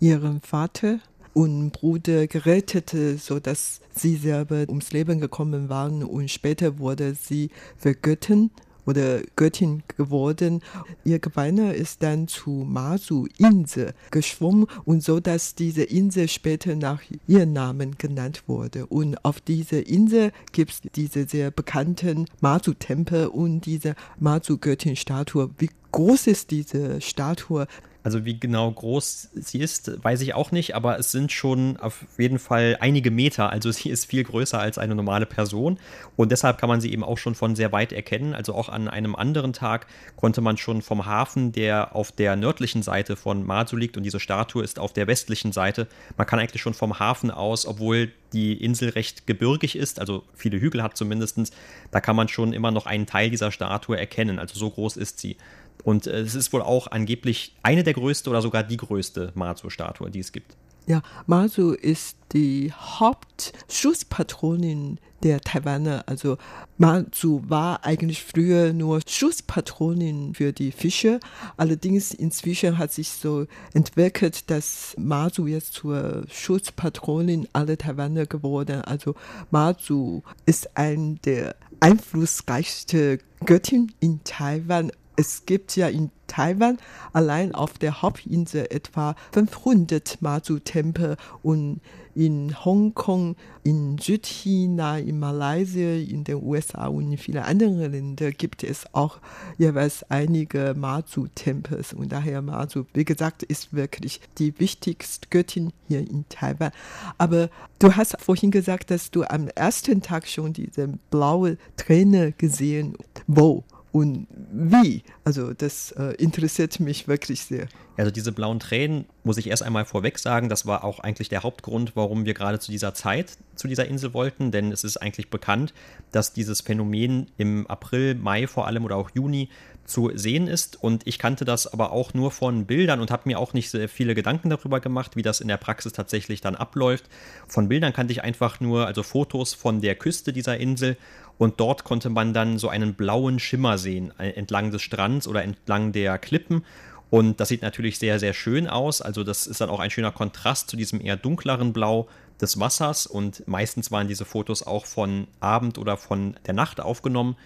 ihren 0.00 0.40
Vater 0.40 0.98
und 1.34 1.70
Bruder 1.72 2.26
gerettet, 2.26 2.94
sodass 3.18 3.80
sie 3.94 4.16
selber 4.16 4.64
ums 4.68 4.92
Leben 4.92 5.20
gekommen 5.20 5.68
waren 5.68 6.02
und 6.02 6.30
später 6.30 6.78
wurde 6.78 7.14
sie 7.14 7.50
vergötten 7.76 8.50
oder 8.86 9.20
Göttin 9.36 9.82
geworden. 9.96 10.60
Ihr 11.04 11.18
Gebeine 11.18 11.74
ist 11.74 12.02
dann 12.02 12.28
zu 12.28 12.50
Masu-Insel 12.50 13.94
geschwommen 14.10 14.66
und 14.84 15.02
so, 15.02 15.20
dass 15.20 15.54
diese 15.54 15.82
Insel 15.84 16.28
später 16.28 16.74
nach 16.74 17.00
ihrem 17.26 17.52
Namen 17.52 17.96
genannt 17.98 18.44
wurde. 18.46 18.86
Und 18.86 19.24
auf 19.24 19.40
dieser 19.40 19.86
Insel 19.86 20.32
gibt 20.52 20.72
es 20.72 20.80
diese 20.94 21.26
sehr 21.28 21.50
bekannten 21.50 22.26
Masu-Tempel 22.40 23.28
und 23.28 23.66
diese 23.66 23.94
Masu-Göttin-Statue. 24.18 25.50
Wie 25.58 25.70
groß 25.92 26.26
ist 26.26 26.50
diese 26.50 27.00
Statue? 27.00 27.66
Also 28.02 28.24
wie 28.24 28.38
genau 28.38 28.70
groß 28.70 29.30
sie 29.34 29.60
ist, 29.60 30.02
weiß 30.02 30.20
ich 30.22 30.34
auch 30.34 30.50
nicht, 30.50 30.74
aber 30.74 30.98
es 30.98 31.12
sind 31.12 31.30
schon 31.30 31.76
auf 31.76 32.04
jeden 32.18 32.38
Fall 32.38 32.76
einige 32.80 33.10
Meter. 33.10 33.50
Also 33.50 33.70
sie 33.72 33.90
ist 33.90 34.06
viel 34.06 34.24
größer 34.24 34.58
als 34.58 34.78
eine 34.78 34.94
normale 34.94 35.26
Person 35.26 35.78
und 36.16 36.32
deshalb 36.32 36.58
kann 36.58 36.68
man 36.68 36.80
sie 36.80 36.92
eben 36.92 37.04
auch 37.04 37.18
schon 37.18 37.34
von 37.34 37.54
sehr 37.54 37.72
weit 37.72 37.92
erkennen. 37.92 38.34
Also 38.34 38.54
auch 38.54 38.68
an 38.68 38.88
einem 38.88 39.14
anderen 39.14 39.52
Tag 39.52 39.86
konnte 40.16 40.40
man 40.40 40.56
schon 40.56 40.82
vom 40.82 41.06
Hafen, 41.06 41.52
der 41.52 41.94
auf 41.94 42.12
der 42.12 42.36
nördlichen 42.36 42.82
Seite 42.82 43.16
von 43.16 43.44
Mazu 43.44 43.76
liegt 43.76 43.96
und 43.96 44.02
diese 44.02 44.20
Statue 44.20 44.64
ist 44.64 44.78
auf 44.78 44.92
der 44.92 45.06
westlichen 45.06 45.52
Seite, 45.52 45.86
man 46.16 46.26
kann 46.26 46.38
eigentlich 46.38 46.62
schon 46.62 46.74
vom 46.74 46.98
Hafen 46.98 47.30
aus, 47.30 47.66
obwohl 47.66 48.12
die 48.32 48.54
Insel 48.54 48.90
recht 48.90 49.26
gebirgig 49.26 49.76
ist, 49.76 50.00
also 50.00 50.24
viele 50.34 50.60
Hügel 50.60 50.82
hat 50.82 50.96
zumindest, 50.96 51.52
da 51.90 52.00
kann 52.00 52.16
man 52.16 52.28
schon 52.28 52.52
immer 52.52 52.70
noch 52.70 52.86
einen 52.86 53.06
Teil 53.06 53.30
dieser 53.30 53.52
Statue 53.52 53.98
erkennen. 53.98 54.38
Also 54.38 54.58
so 54.58 54.70
groß 54.70 54.96
ist 54.96 55.20
sie. 55.20 55.36
Und 55.84 56.06
äh, 56.06 56.20
es 56.20 56.34
ist 56.34 56.52
wohl 56.52 56.60
auch 56.62 56.88
angeblich 56.88 57.54
eine 57.62 57.82
der 57.82 57.94
größte 57.94 58.28
oder 58.30 58.42
sogar 58.42 58.62
die 58.62 58.76
größte 58.76 59.32
Mazu-Statue, 59.34 60.10
die 60.10 60.20
es 60.20 60.32
gibt. 60.32 60.54
Ja, 60.86 61.02
Mazu 61.26 61.74
ist 61.74 62.16
die 62.32 62.72
Hauptschutzpatronin 62.72 64.98
der 65.22 65.40
Taiwaner. 65.40 66.02
Also 66.06 66.38
Mazu 66.76 67.44
war 67.46 67.84
eigentlich 67.84 68.24
früher 68.24 68.72
nur 68.72 69.00
Schutzpatronin 69.06 70.34
für 70.34 70.52
die 70.52 70.72
Fische. 70.72 71.20
Allerdings 71.56 72.12
inzwischen 72.12 72.78
hat 72.78 72.92
sich 72.92 73.10
so 73.10 73.46
entwickelt, 73.74 74.50
dass 74.50 74.96
Mazu 74.98 75.46
jetzt 75.46 75.74
zur 75.74 76.24
Schutzpatronin 76.28 77.46
aller 77.52 77.78
Taiwaner 77.78 78.26
geworden. 78.26 78.82
Also 78.82 79.14
Mazu 79.52 80.24
ist 80.46 80.76
ein 80.76 81.20
der 81.24 81.54
einflussreichsten 81.78 83.20
Göttin 83.44 83.92
in 84.00 84.18
Taiwan 84.24 84.90
es 85.16 85.46
gibt 85.46 85.76
ja 85.76 85.88
in 85.88 86.10
Taiwan 86.26 86.78
allein 87.12 87.54
auf 87.54 87.74
der 87.74 88.00
Hauptinsel 88.00 88.66
etwa 88.70 89.14
500 89.32 90.22
Mazu-Tempel 90.22 91.16
und 91.42 91.80
in 92.14 92.64
Hongkong, 92.64 93.36
in 93.64 93.98
Südchina, 93.98 94.98
in 94.98 95.18
Malaysia, 95.18 95.94
in 95.94 96.24
den 96.24 96.42
USA 96.42 96.86
und 96.86 97.10
in 97.10 97.18
vielen 97.18 97.42
anderen 97.42 97.78
Ländern 97.78 98.32
gibt 98.36 98.64
es 98.64 98.84
auch 98.92 99.18
jeweils 99.56 100.04
einige 100.10 100.74
Mazu-Tempel. 100.76 101.82
Und 101.96 102.12
daher 102.12 102.42
Mazu, 102.42 102.86
wie 102.92 103.04
gesagt, 103.04 103.42
ist 103.42 103.72
wirklich 103.72 104.20
die 104.38 104.58
wichtigste 104.58 105.28
Göttin 105.30 105.72
hier 105.88 106.00
in 106.00 106.26
Taiwan. 106.28 106.72
Aber 107.18 107.48
du 107.78 107.94
hast 107.94 108.20
vorhin 108.20 108.50
gesagt, 108.50 108.90
dass 108.90 109.10
du 109.10 109.24
am 109.24 109.48
ersten 109.48 110.02
Tag 110.02 110.26
schon 110.28 110.52
diese 110.52 110.88
blaue 111.10 111.56
Träne 111.76 112.32
gesehen. 112.32 112.96
Wo? 113.26 113.64
Und 113.92 114.26
wie. 114.50 115.02
Also 115.22 115.52
das 115.52 115.92
äh, 115.92 116.14
interessiert 116.14 116.80
mich 116.80 117.08
wirklich 117.08 117.42
sehr. 117.42 117.68
Also 117.96 118.10
diese 118.10 118.32
blauen 118.32 118.58
Tränen, 118.58 119.04
muss 119.22 119.36
ich 119.36 119.48
erst 119.48 119.62
einmal 119.62 119.84
vorweg 119.84 120.18
sagen, 120.18 120.48
das 120.48 120.66
war 120.66 120.82
auch 120.82 121.00
eigentlich 121.00 121.28
der 121.28 121.42
Hauptgrund, 121.42 121.94
warum 121.94 122.24
wir 122.24 122.32
gerade 122.32 122.58
zu 122.58 122.72
dieser 122.72 122.94
Zeit 122.94 123.36
zu 123.54 123.68
dieser 123.68 123.86
Insel 123.86 124.14
wollten, 124.14 124.50
denn 124.50 124.72
es 124.72 124.82
ist 124.82 124.96
eigentlich 124.96 125.28
bekannt, 125.28 125.74
dass 126.10 126.32
dieses 126.32 126.62
Phänomen 126.62 127.26
im 127.36 127.66
April, 127.66 128.14
Mai 128.14 128.46
vor 128.46 128.66
allem 128.66 128.84
oder 128.84 128.96
auch 128.96 129.10
Juni 129.14 129.50
zu 129.84 130.10
sehen 130.14 130.46
ist. 130.46 130.82
Und 130.82 131.06
ich 131.06 131.18
kannte 131.18 131.44
das 131.44 131.66
aber 131.66 131.92
auch 131.92 132.14
nur 132.14 132.30
von 132.30 132.66
Bildern 132.66 133.00
und 133.00 133.10
habe 133.10 133.22
mir 133.26 133.38
auch 133.38 133.52
nicht 133.52 133.70
sehr 133.70 133.88
viele 133.88 134.14
Gedanken 134.14 134.50
darüber 134.50 134.80
gemacht, 134.80 135.16
wie 135.16 135.22
das 135.22 135.40
in 135.40 135.48
der 135.48 135.56
Praxis 135.56 135.92
tatsächlich 135.92 136.40
dann 136.40 136.54
abläuft. 136.54 137.04
Von 137.46 137.68
Bildern 137.68 137.92
kannte 137.92 138.12
ich 138.12 138.22
einfach 138.22 138.60
nur, 138.60 138.86
also 138.86 139.02
Fotos 139.02 139.54
von 139.54 139.80
der 139.80 139.94
Küste 139.94 140.32
dieser 140.32 140.58
Insel 140.58 140.96
und 141.38 141.60
dort 141.60 141.84
konnte 141.84 142.10
man 142.10 142.32
dann 142.32 142.58
so 142.58 142.68
einen 142.68 142.94
blauen 142.94 143.38
Schimmer 143.38 143.78
sehen 143.78 144.12
äh, 144.18 144.30
entlang 144.30 144.70
des 144.70 144.82
Strands 144.82 145.26
oder 145.26 145.42
entlang 145.42 145.92
der 145.92 146.18
Klippen. 146.18 146.64
Und 147.10 147.40
das 147.40 147.48
sieht 147.48 147.60
natürlich 147.62 147.98
sehr, 147.98 148.18
sehr 148.18 148.32
schön 148.32 148.68
aus. 148.68 149.02
Also 149.02 149.22
das 149.22 149.46
ist 149.46 149.60
dann 149.60 149.68
auch 149.68 149.80
ein 149.80 149.90
schöner 149.90 150.12
Kontrast 150.12 150.70
zu 150.70 150.76
diesem 150.76 151.00
eher 151.00 151.16
dunkleren 151.16 151.72
Blau 151.72 152.08
des 152.40 152.58
Wassers. 152.58 153.06
Und 153.06 153.46
meistens 153.46 153.90
waren 153.90 154.08
diese 154.08 154.24
Fotos 154.24 154.66
auch 154.66 154.86
von 154.86 155.26
Abend 155.40 155.76
oder 155.76 155.96
von 155.98 156.36
der 156.46 156.54
Nacht 156.54 156.80
aufgenommen. 156.80 157.36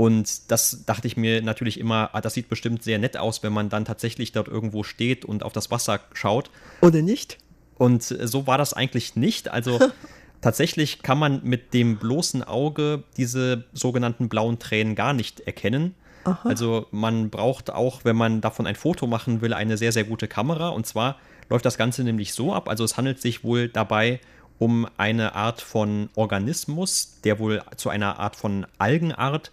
Und 0.00 0.50
das 0.50 0.86
dachte 0.86 1.06
ich 1.06 1.18
mir 1.18 1.42
natürlich 1.42 1.78
immer, 1.78 2.08
ah, 2.14 2.22
das 2.22 2.32
sieht 2.32 2.48
bestimmt 2.48 2.82
sehr 2.82 2.98
nett 2.98 3.18
aus, 3.18 3.42
wenn 3.42 3.52
man 3.52 3.68
dann 3.68 3.84
tatsächlich 3.84 4.32
dort 4.32 4.48
irgendwo 4.48 4.82
steht 4.82 5.26
und 5.26 5.42
auf 5.42 5.52
das 5.52 5.70
Wasser 5.70 6.00
schaut. 6.14 6.50
Oder 6.80 7.02
nicht? 7.02 7.36
Und 7.76 8.10
äh, 8.10 8.26
so 8.26 8.46
war 8.46 8.56
das 8.56 8.72
eigentlich 8.72 9.14
nicht. 9.14 9.50
Also 9.50 9.78
tatsächlich 10.40 11.02
kann 11.02 11.18
man 11.18 11.42
mit 11.44 11.74
dem 11.74 11.98
bloßen 11.98 12.42
Auge 12.42 13.04
diese 13.18 13.64
sogenannten 13.74 14.30
blauen 14.30 14.58
Tränen 14.58 14.94
gar 14.94 15.12
nicht 15.12 15.40
erkennen. 15.40 15.94
Aha. 16.24 16.48
Also 16.48 16.86
man 16.92 17.28
braucht 17.28 17.68
auch, 17.68 18.02
wenn 18.02 18.16
man 18.16 18.40
davon 18.40 18.66
ein 18.66 18.76
Foto 18.76 19.06
machen 19.06 19.42
will, 19.42 19.52
eine 19.52 19.76
sehr, 19.76 19.92
sehr 19.92 20.04
gute 20.04 20.28
Kamera. 20.28 20.70
Und 20.70 20.86
zwar 20.86 21.18
läuft 21.50 21.66
das 21.66 21.76
Ganze 21.76 22.04
nämlich 22.04 22.32
so 22.32 22.54
ab. 22.54 22.70
Also 22.70 22.84
es 22.84 22.96
handelt 22.96 23.20
sich 23.20 23.44
wohl 23.44 23.68
dabei 23.68 24.18
um 24.58 24.86
eine 24.96 25.34
Art 25.34 25.60
von 25.60 26.08
Organismus, 26.14 27.18
der 27.22 27.38
wohl 27.38 27.62
zu 27.76 27.90
einer 27.90 28.18
Art 28.18 28.36
von 28.36 28.66
Algenart 28.78 29.50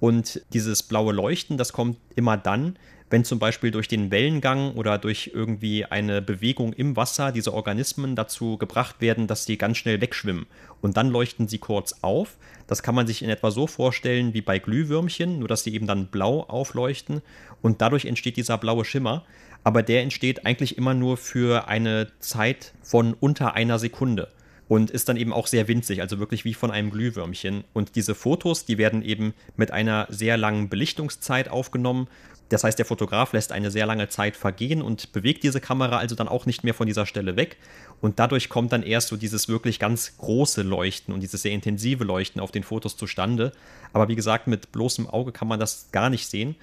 und 0.00 0.40
dieses 0.52 0.82
blaue 0.82 1.12
Leuchten, 1.12 1.58
das 1.58 1.72
kommt 1.72 1.98
immer 2.16 2.36
dann, 2.36 2.76
wenn 3.10 3.24
zum 3.24 3.40
Beispiel 3.40 3.72
durch 3.72 3.88
den 3.88 4.10
Wellengang 4.10 4.74
oder 4.74 4.96
durch 4.96 5.32
irgendwie 5.34 5.84
eine 5.84 6.22
Bewegung 6.22 6.72
im 6.72 6.96
Wasser 6.96 7.32
diese 7.32 7.52
Organismen 7.52 8.14
dazu 8.14 8.56
gebracht 8.56 9.00
werden, 9.00 9.26
dass 9.26 9.44
sie 9.44 9.58
ganz 9.58 9.78
schnell 9.78 10.00
wegschwimmen. 10.00 10.46
Und 10.80 10.96
dann 10.96 11.10
leuchten 11.10 11.48
sie 11.48 11.58
kurz 11.58 11.96
auf. 12.02 12.36
Das 12.68 12.82
kann 12.82 12.94
man 12.94 13.08
sich 13.08 13.22
in 13.22 13.28
etwa 13.28 13.50
so 13.50 13.66
vorstellen 13.66 14.32
wie 14.32 14.42
bei 14.42 14.60
Glühwürmchen, 14.60 15.40
nur 15.40 15.48
dass 15.48 15.64
sie 15.64 15.74
eben 15.74 15.88
dann 15.88 16.06
blau 16.06 16.44
aufleuchten 16.44 17.20
und 17.62 17.82
dadurch 17.82 18.04
entsteht 18.04 18.36
dieser 18.36 18.58
blaue 18.58 18.84
Schimmer. 18.84 19.24
Aber 19.64 19.82
der 19.82 20.02
entsteht 20.02 20.46
eigentlich 20.46 20.78
immer 20.78 20.94
nur 20.94 21.16
für 21.16 21.68
eine 21.68 22.08
Zeit 22.20 22.72
von 22.82 23.12
unter 23.12 23.54
einer 23.54 23.78
Sekunde 23.78 24.28
und 24.70 24.88
ist 24.88 25.08
dann 25.08 25.16
eben 25.16 25.32
auch 25.32 25.48
sehr 25.48 25.66
winzig, 25.66 26.00
also 26.00 26.20
wirklich 26.20 26.44
wie 26.44 26.54
von 26.54 26.70
einem 26.70 26.92
Glühwürmchen. 26.92 27.64
Und 27.72 27.96
diese 27.96 28.14
Fotos, 28.14 28.66
die 28.66 28.78
werden 28.78 29.02
eben 29.02 29.34
mit 29.56 29.72
einer 29.72 30.06
sehr 30.10 30.36
langen 30.36 30.68
Belichtungszeit 30.68 31.48
aufgenommen. 31.48 32.06
Das 32.50 32.62
heißt, 32.62 32.78
der 32.78 32.86
Fotograf 32.86 33.32
lässt 33.32 33.50
eine 33.50 33.72
sehr 33.72 33.84
lange 33.84 34.08
Zeit 34.10 34.36
vergehen 34.36 34.80
und 34.80 35.10
bewegt 35.10 35.42
diese 35.42 35.60
Kamera 35.60 35.98
also 35.98 36.14
dann 36.14 36.28
auch 36.28 36.46
nicht 36.46 36.62
mehr 36.62 36.72
von 36.72 36.86
dieser 36.86 37.04
Stelle 37.04 37.34
weg. 37.34 37.56
Und 38.00 38.20
dadurch 38.20 38.48
kommt 38.48 38.70
dann 38.70 38.84
erst 38.84 39.08
so 39.08 39.16
dieses 39.16 39.48
wirklich 39.48 39.80
ganz 39.80 40.16
große 40.18 40.62
Leuchten 40.62 41.12
und 41.12 41.18
dieses 41.18 41.42
sehr 41.42 41.50
intensive 41.50 42.04
Leuchten 42.04 42.40
auf 42.40 42.52
den 42.52 42.62
Fotos 42.62 42.96
zustande. 42.96 43.50
Aber 43.92 44.06
wie 44.06 44.14
gesagt, 44.14 44.46
mit 44.46 44.70
bloßem 44.70 45.08
Auge 45.08 45.32
kann 45.32 45.48
man 45.48 45.58
das 45.58 45.88
gar 45.90 46.10
nicht 46.10 46.28
sehen. 46.28 46.54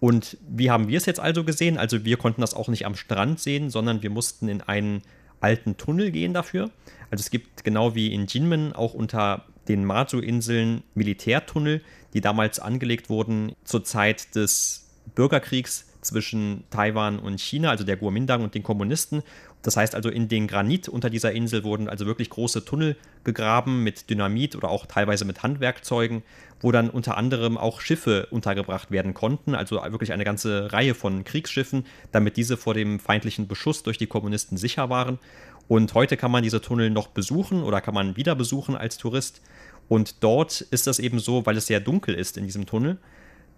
Und 0.00 0.36
wie 0.46 0.70
haben 0.70 0.88
wir 0.88 0.98
es 0.98 1.06
jetzt 1.06 1.20
also 1.20 1.44
gesehen? 1.44 1.78
Also 1.78 2.04
wir 2.04 2.18
konnten 2.18 2.42
das 2.42 2.52
auch 2.52 2.68
nicht 2.68 2.84
am 2.84 2.94
Strand 2.94 3.40
sehen, 3.40 3.70
sondern 3.70 4.02
wir 4.02 4.10
mussten 4.10 4.48
in 4.48 4.60
einen 4.60 5.00
alten 5.40 5.76
Tunnel 5.76 6.10
gehen 6.10 6.34
dafür. 6.34 6.70
Also 7.10 7.22
es 7.22 7.30
gibt 7.30 7.64
genau 7.64 7.94
wie 7.94 8.12
in 8.12 8.26
Jinmen 8.26 8.72
auch 8.72 8.94
unter 8.94 9.44
den 9.68 9.84
Mazu-Inseln 9.84 10.82
Militärtunnel, 10.94 11.82
die 12.12 12.20
damals 12.20 12.58
angelegt 12.58 13.08
wurden 13.08 13.52
zur 13.64 13.84
Zeit 13.84 14.34
des 14.34 14.90
Bürgerkriegs 15.14 15.86
zwischen 16.04 16.64
Taiwan 16.70 17.18
und 17.18 17.40
China, 17.40 17.70
also 17.70 17.84
der 17.84 17.96
Kuomintang 17.96 18.42
und 18.42 18.54
den 18.54 18.62
Kommunisten. 18.62 19.22
Das 19.62 19.76
heißt 19.76 19.94
also, 19.94 20.10
in 20.10 20.28
den 20.28 20.46
Granit 20.46 20.88
unter 20.88 21.08
dieser 21.10 21.32
Insel 21.32 21.64
wurden 21.64 21.88
also 21.88 22.06
wirklich 22.06 22.30
große 22.30 22.64
Tunnel 22.64 22.96
gegraben 23.24 23.82
mit 23.82 24.10
Dynamit 24.10 24.56
oder 24.56 24.68
auch 24.68 24.86
teilweise 24.86 25.24
mit 25.24 25.42
Handwerkzeugen, 25.42 26.22
wo 26.60 26.70
dann 26.70 26.90
unter 26.90 27.16
anderem 27.16 27.56
auch 27.56 27.80
Schiffe 27.80 28.28
untergebracht 28.30 28.90
werden 28.90 29.14
konnten, 29.14 29.54
also 29.54 29.76
wirklich 29.76 30.12
eine 30.12 30.24
ganze 30.24 30.72
Reihe 30.72 30.94
von 30.94 31.24
Kriegsschiffen, 31.24 31.86
damit 32.12 32.36
diese 32.36 32.56
vor 32.56 32.74
dem 32.74 33.00
feindlichen 33.00 33.48
Beschuss 33.48 33.82
durch 33.82 33.98
die 33.98 34.06
Kommunisten 34.06 34.56
sicher 34.58 34.90
waren. 34.90 35.18
Und 35.66 35.94
heute 35.94 36.16
kann 36.16 36.30
man 36.30 36.42
diese 36.42 36.60
Tunnel 36.60 36.90
noch 36.90 37.08
besuchen 37.08 37.62
oder 37.62 37.80
kann 37.80 37.94
man 37.94 38.16
wieder 38.16 38.34
besuchen 38.34 38.76
als 38.76 38.98
Tourist. 38.98 39.40
Und 39.88 40.22
dort 40.22 40.60
ist 40.60 40.86
das 40.86 40.98
eben 40.98 41.18
so, 41.18 41.46
weil 41.46 41.56
es 41.56 41.66
sehr 41.66 41.80
dunkel 41.80 42.14
ist 42.14 42.36
in 42.36 42.44
diesem 42.44 42.66
Tunnel. 42.66 42.98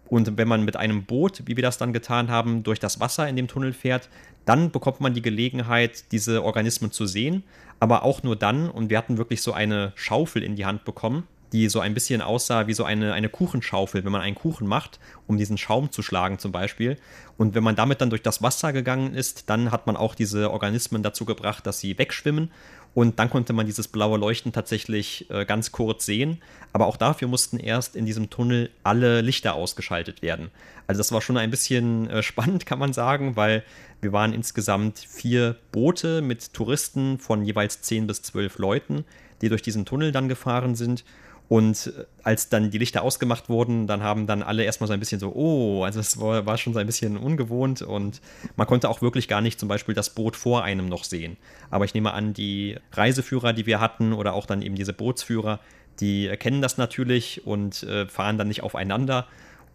Und 0.09 0.37
wenn 0.37 0.49
man 0.49 0.65
mit 0.65 0.77
einem 0.77 1.05
Boot, 1.05 1.43
wie 1.47 1.57
wir 1.57 1.63
das 1.63 1.79
dann 1.79 1.93
getan 1.93 2.31
haben, 2.31 2.63
durch 2.63 2.79
das 2.79 3.01
Wasser 3.01 3.29
in 3.29 3.37
dem 3.37 3.49
Tunnel 3.49 3.73
fährt, 3.73 4.09
dann 4.45 4.71
bekommt 4.71 5.01
man 5.01 5.15
die 5.15 5.23
Gelegenheit, 5.23 6.13
diese 6.13 6.45
Organismen 6.45 6.93
zu 6.93 7.07
sehen. 7.07 7.43
Aber 7.81 8.05
auch 8.05 8.23
nur 8.23 8.37
dann. 8.37 8.71
Und 8.71 8.91
wir 8.91 8.99
hatten 8.99 9.19
wirklich 9.19 9.43
so 9.43 9.53
eine 9.53 9.93
Schaufel 9.97 10.43
in 10.43 10.57
die 10.57 10.65
Hand 10.65 10.85
bekommen 10.85 11.25
die 11.53 11.69
so 11.69 11.81
ein 11.81 11.95
bisschen 11.95 12.23
aussah 12.23 12.67
wie 12.67 12.75
so 12.75 12.85
eine, 12.85 13.13
eine 13.13 13.29
Kuchenschaufel, 13.29 14.05
wenn 14.05 14.13
man 14.13 14.21
einen 14.21 14.35
Kuchen 14.35 14.67
macht, 14.67 14.99
um 15.27 15.37
diesen 15.37 15.59
Schaum 15.59 15.91
zu 15.91 16.03
schlagen 16.03 16.39
zum 16.39 16.53
Beispiel. 16.53 16.99
Und 17.39 17.55
wenn 17.55 17.63
man 17.63 17.77
damit 17.77 18.01
dann 18.01 18.11
durch 18.11 18.23
das 18.23 18.43
Wasser 18.43 18.73
gegangen 18.73 19.15
ist, 19.15 19.49
dann 19.49 19.71
hat 19.71 19.87
man 19.87 19.97
auch 19.97 20.15
diese 20.15 20.51
Organismen 20.51 21.03
dazu 21.03 21.25
gebracht, 21.25 21.67
dass 21.67 21.81
sie 21.81 21.99
wegschwimmen. 21.99 22.51
Und 22.97 23.19
dann 23.19 23.29
konnte 23.29 23.53
man 23.53 23.67
dieses 23.67 23.89
blaue 23.89 24.17
Leuchten 24.17 24.53
tatsächlich 24.55 25.29
äh, 25.29 25.45
ganz 25.45 25.71
kurz 25.71 26.07
sehen. 26.07 26.39
Aber 26.73 26.87
auch 26.87 26.97
dafür 26.97 27.29
mussten 27.29 27.59
erst 27.59 27.95
in 27.95 28.07
diesem 28.07 28.31
Tunnel 28.31 28.71
alle 28.85 29.21
Lichter 29.21 29.55
ausgeschaltet 29.55 30.23
werden. 30.23 30.51
Also 30.87 31.01
das 31.01 31.13
war 31.13 31.21
schon 31.21 31.37
ein 31.37 31.51
bisschen 31.51 32.09
äh, 32.09 32.23
spannend, 32.23 32.65
kann 32.65 32.79
man 32.79 32.95
sagen, 32.95 33.37
weil 33.37 33.65
wir 34.01 34.15
waren 34.15 34.33
insgesamt 34.33 34.99
vier 34.99 35.57
Boote 35.73 36.23
mit 36.23 36.55
Touristen 36.55 37.19
von 37.19 37.45
jeweils 37.45 37.83
zehn 37.83 38.07
bis 38.07 38.23
zwölf 38.23 38.57
Leuten, 38.57 39.05
die 39.43 39.51
durch 39.51 39.61
diesen 39.61 39.85
Tunnel 39.85 40.11
dann 40.11 40.31
gefahren 40.31 40.75
sind. 40.75 41.05
Und 41.49 41.93
als 42.25 42.49
dann 42.49 42.71
die 42.71 42.79
Lichter 42.79 43.03
ausgemacht 43.03 43.49
wurden, 43.49 43.87
dann 43.87 44.03
haben 44.03 44.27
dann 44.27 44.43
alle 44.43 44.65
erstmal 44.65 44.89
so 44.89 44.95
ein 44.95 45.01
bisschen 45.01 45.21
so, 45.21 45.33
oh, 45.33 45.85
also 45.85 46.01
es 46.01 46.19
war, 46.19 46.45
war, 46.45 46.59
schon 46.59 46.73
so 46.73 46.81
ein 46.81 46.87
bisschen 46.87 47.17
ungewohnt 47.17 47.83
und 47.83 48.21
man 48.57 48.67
konnte 48.67 48.89
auch 48.89 49.01
wirklich 49.01 49.29
gar 49.29 49.41
nicht 49.41 49.61
zum 49.61 49.69
Beispiel 49.69 49.95
das 49.95 50.11
Boot 50.11 50.35
vor 50.35 50.65
einem 50.65 50.89
noch 50.89 51.05
sehen. 51.05 51.37
Aber 51.71 51.85
ich 51.85 51.95
nehme 51.95 52.13
an, 52.13 52.35
die 52.35 52.77
Reiseführer, 52.93 53.53
die 53.53 53.67
wir 53.67 53.81
hatten 53.81 54.13
oder 54.13 54.35
auch 54.35 54.47
dann 54.47 54.61
eben 54.61 54.75
diese 54.75 54.93
Bootsführer, 54.93 55.61
die 56.01 56.27
erkennen 56.27 56.63
das 56.63 56.79
natürlich 56.79 57.47
und 57.47 57.85
äh, 57.85 58.07
fahren 58.07 58.39
dann 58.39 58.49
nicht 58.49 58.63
aufeinander 58.63 59.27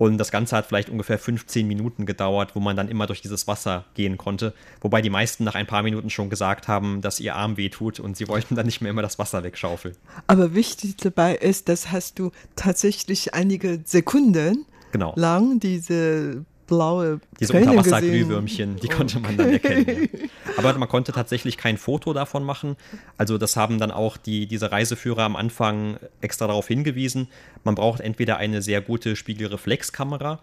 und 0.01 0.17
das 0.17 0.31
Ganze 0.31 0.57
hat 0.57 0.65
vielleicht 0.65 0.89
ungefähr 0.89 1.19
15 1.19 1.67
Minuten 1.67 2.07
gedauert, 2.07 2.55
wo 2.55 2.59
man 2.59 2.75
dann 2.75 2.87
immer 2.87 3.05
durch 3.05 3.21
dieses 3.21 3.45
Wasser 3.45 3.85
gehen 3.93 4.17
konnte. 4.17 4.55
Wobei 4.81 4.99
die 5.03 5.11
meisten 5.11 5.43
nach 5.43 5.53
ein 5.53 5.67
paar 5.67 5.83
Minuten 5.83 6.09
schon 6.09 6.31
gesagt 6.31 6.67
haben, 6.67 7.01
dass 7.01 7.19
ihr 7.19 7.35
Arm 7.35 7.55
wehtut 7.55 7.99
und 7.99 8.17
sie 8.17 8.27
wollten 8.27 8.55
dann 8.55 8.65
nicht 8.65 8.81
mehr 8.81 8.89
immer 8.89 9.03
das 9.03 9.19
Wasser 9.19 9.43
wegschaufeln. 9.43 9.95
Aber 10.25 10.55
wichtig 10.55 10.97
dabei 10.97 11.35
ist, 11.35 11.69
dass 11.69 11.91
hast 11.91 12.17
du 12.17 12.31
tatsächlich 12.55 13.35
einige 13.35 13.81
Sekunden 13.85 14.65
genau. 14.91 15.13
lang 15.17 15.59
diese 15.59 16.45
blaue 16.71 17.19
Diese 17.37 17.51
Unterwasserglühwürmchen, 17.51 18.77
die 18.77 18.87
konnte 18.87 19.19
man 19.19 19.35
dann 19.35 19.49
erkennen. 19.49 20.07
Ja. 20.13 20.29
Aber 20.57 20.77
man 20.77 20.87
konnte 20.87 21.11
tatsächlich 21.11 21.57
kein 21.57 21.77
Foto 21.77 22.13
davon 22.13 22.45
machen. 22.45 22.77
Also 23.17 23.37
das 23.37 23.57
haben 23.57 23.77
dann 23.77 23.91
auch 23.91 24.15
die, 24.15 24.47
diese 24.47 24.71
Reiseführer 24.71 25.23
am 25.23 25.35
Anfang 25.35 25.97
extra 26.21 26.47
darauf 26.47 26.69
hingewiesen. 26.69 27.27
Man 27.65 27.75
braucht 27.75 27.99
entweder 27.99 28.37
eine 28.37 28.61
sehr 28.61 28.79
gute 28.79 29.17
Spiegelreflexkamera, 29.17 30.39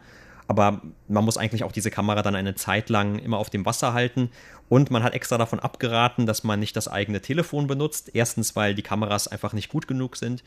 aber 0.49 0.83
man 1.09 1.25
muss 1.25 1.39
eigentlich 1.39 1.65
auch 1.65 1.73
diese 1.73 1.91
Kamera 1.91 2.21
dann 2.21 2.35
eine 2.35 2.55
Zeit 2.55 2.91
lang 2.91 3.19
immer 3.19 3.39
auf 3.39 3.49
dem 3.49 3.65
Wasser 3.65 3.95
halten. 3.95 4.31
Und 4.69 4.91
man 4.91 5.03
hat 5.03 5.15
extra 5.15 5.39
davon 5.39 5.61
abgeraten, 5.61 6.27
dass 6.27 6.45
man 6.45 6.61
nicht 6.61 6.77
das 6.77 6.89
eigene 6.89 7.23
Telefon 7.23 7.69
benutzt. 7.69 8.11
Erstens, 8.13 8.55
weil 8.55 8.75
die 8.75 8.83
Kameras 8.83 9.29
einfach 9.29 9.55
nicht 9.55 9.71
gut 9.71 9.89
genug 9.89 10.17
sind. 10.17 10.45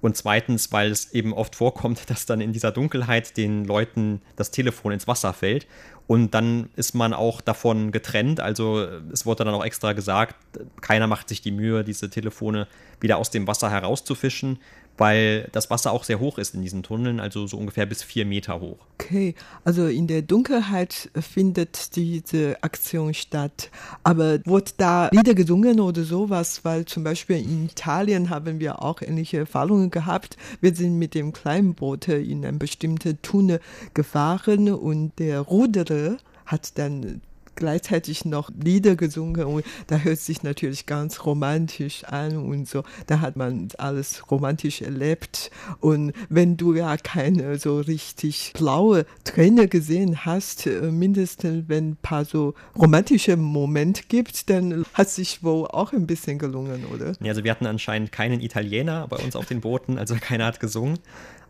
Und 0.00 0.16
zweitens, 0.16 0.70
weil 0.70 0.90
es 0.90 1.12
eben 1.12 1.32
oft 1.32 1.56
vorkommt, 1.56 2.02
dass 2.10 2.26
dann 2.26 2.40
in 2.40 2.52
dieser 2.52 2.72
Dunkelheit 2.72 3.36
den 3.36 3.64
Leuten 3.64 4.20
das 4.36 4.50
Telefon 4.50 4.92
ins 4.92 5.08
Wasser 5.08 5.32
fällt. 5.32 5.66
Und 6.06 6.34
dann 6.34 6.68
ist 6.76 6.94
man 6.94 7.14
auch 7.14 7.40
davon 7.40 7.90
getrennt. 7.90 8.38
Also 8.38 8.86
es 9.10 9.24
wurde 9.24 9.44
dann 9.44 9.54
auch 9.54 9.64
extra 9.64 9.94
gesagt, 9.94 10.36
keiner 10.82 11.06
macht 11.06 11.30
sich 11.30 11.40
die 11.40 11.50
Mühe, 11.50 11.82
diese 11.82 12.10
Telefone 12.10 12.68
wieder 13.00 13.16
aus 13.16 13.30
dem 13.30 13.46
Wasser 13.46 13.70
herauszufischen 13.70 14.58
weil 14.96 15.48
das 15.52 15.70
Wasser 15.70 15.92
auch 15.92 16.04
sehr 16.04 16.20
hoch 16.20 16.38
ist 16.38 16.54
in 16.54 16.62
diesen 16.62 16.82
Tunneln, 16.82 17.20
also 17.20 17.46
so 17.46 17.56
ungefähr 17.56 17.86
bis 17.86 18.02
vier 18.02 18.24
Meter 18.26 18.60
hoch. 18.60 18.78
Okay, 18.98 19.34
also 19.64 19.86
in 19.86 20.06
der 20.06 20.22
Dunkelheit 20.22 21.10
findet 21.20 21.96
diese 21.96 22.62
Aktion 22.62 23.14
statt. 23.14 23.70
Aber 24.02 24.38
wurde 24.44 24.72
da 24.76 25.08
Lieder 25.12 25.34
gesungen 25.34 25.80
oder 25.80 26.04
sowas? 26.04 26.64
Weil 26.64 26.84
zum 26.84 27.04
Beispiel 27.04 27.36
in 27.36 27.66
Italien 27.66 28.30
haben 28.30 28.60
wir 28.60 28.82
auch 28.82 29.02
ähnliche 29.02 29.38
Erfahrungen 29.38 29.90
gehabt. 29.90 30.36
Wir 30.60 30.74
sind 30.74 30.98
mit 30.98 31.14
dem 31.14 31.32
kleinen 31.32 31.74
Boot 31.74 32.08
in 32.08 32.44
eine 32.44 32.58
bestimmte 32.58 33.20
Tunnel 33.20 33.60
gefahren 33.94 34.72
und 34.72 35.18
der 35.18 35.40
Ruderer 35.40 36.16
hat 36.46 36.78
dann 36.78 37.20
gleichzeitig 37.54 38.24
noch 38.24 38.50
Lieder 38.62 38.96
gesungen 38.96 39.44
und 39.44 39.64
da 39.86 39.98
hört 39.98 40.18
sich 40.18 40.42
natürlich 40.42 40.86
ganz 40.86 41.24
romantisch 41.24 42.04
an 42.04 42.36
und 42.36 42.68
so. 42.68 42.82
Da 43.06 43.20
hat 43.20 43.36
man 43.36 43.68
alles 43.78 44.30
romantisch 44.30 44.82
erlebt 44.82 45.50
und 45.80 46.12
wenn 46.28 46.56
du 46.56 46.74
ja 46.74 46.96
keine 46.96 47.58
so 47.58 47.80
richtig 47.80 48.52
blaue 48.54 49.06
Träne 49.24 49.68
gesehen 49.68 50.24
hast, 50.24 50.66
äh, 50.66 50.90
mindestens 50.90 51.64
wenn 51.68 51.90
ein 51.90 51.96
paar 51.96 52.24
so 52.24 52.54
romantische 52.76 53.36
Momente 53.36 54.02
gibt, 54.08 54.50
dann 54.50 54.84
hat 54.94 55.10
sich 55.10 55.42
wohl 55.42 55.66
auch 55.66 55.92
ein 55.92 56.06
bisschen 56.06 56.38
gelungen, 56.38 56.84
oder? 56.92 57.12
Ja, 57.20 57.28
also 57.28 57.44
wir 57.44 57.50
hatten 57.50 57.66
anscheinend 57.66 58.12
keinen 58.12 58.40
Italiener 58.40 59.06
bei 59.08 59.16
uns 59.16 59.36
auf 59.36 59.46
den 59.46 59.60
Booten, 59.60 59.98
also 59.98 60.16
keiner 60.20 60.46
hat 60.46 60.60
gesungen 60.60 60.98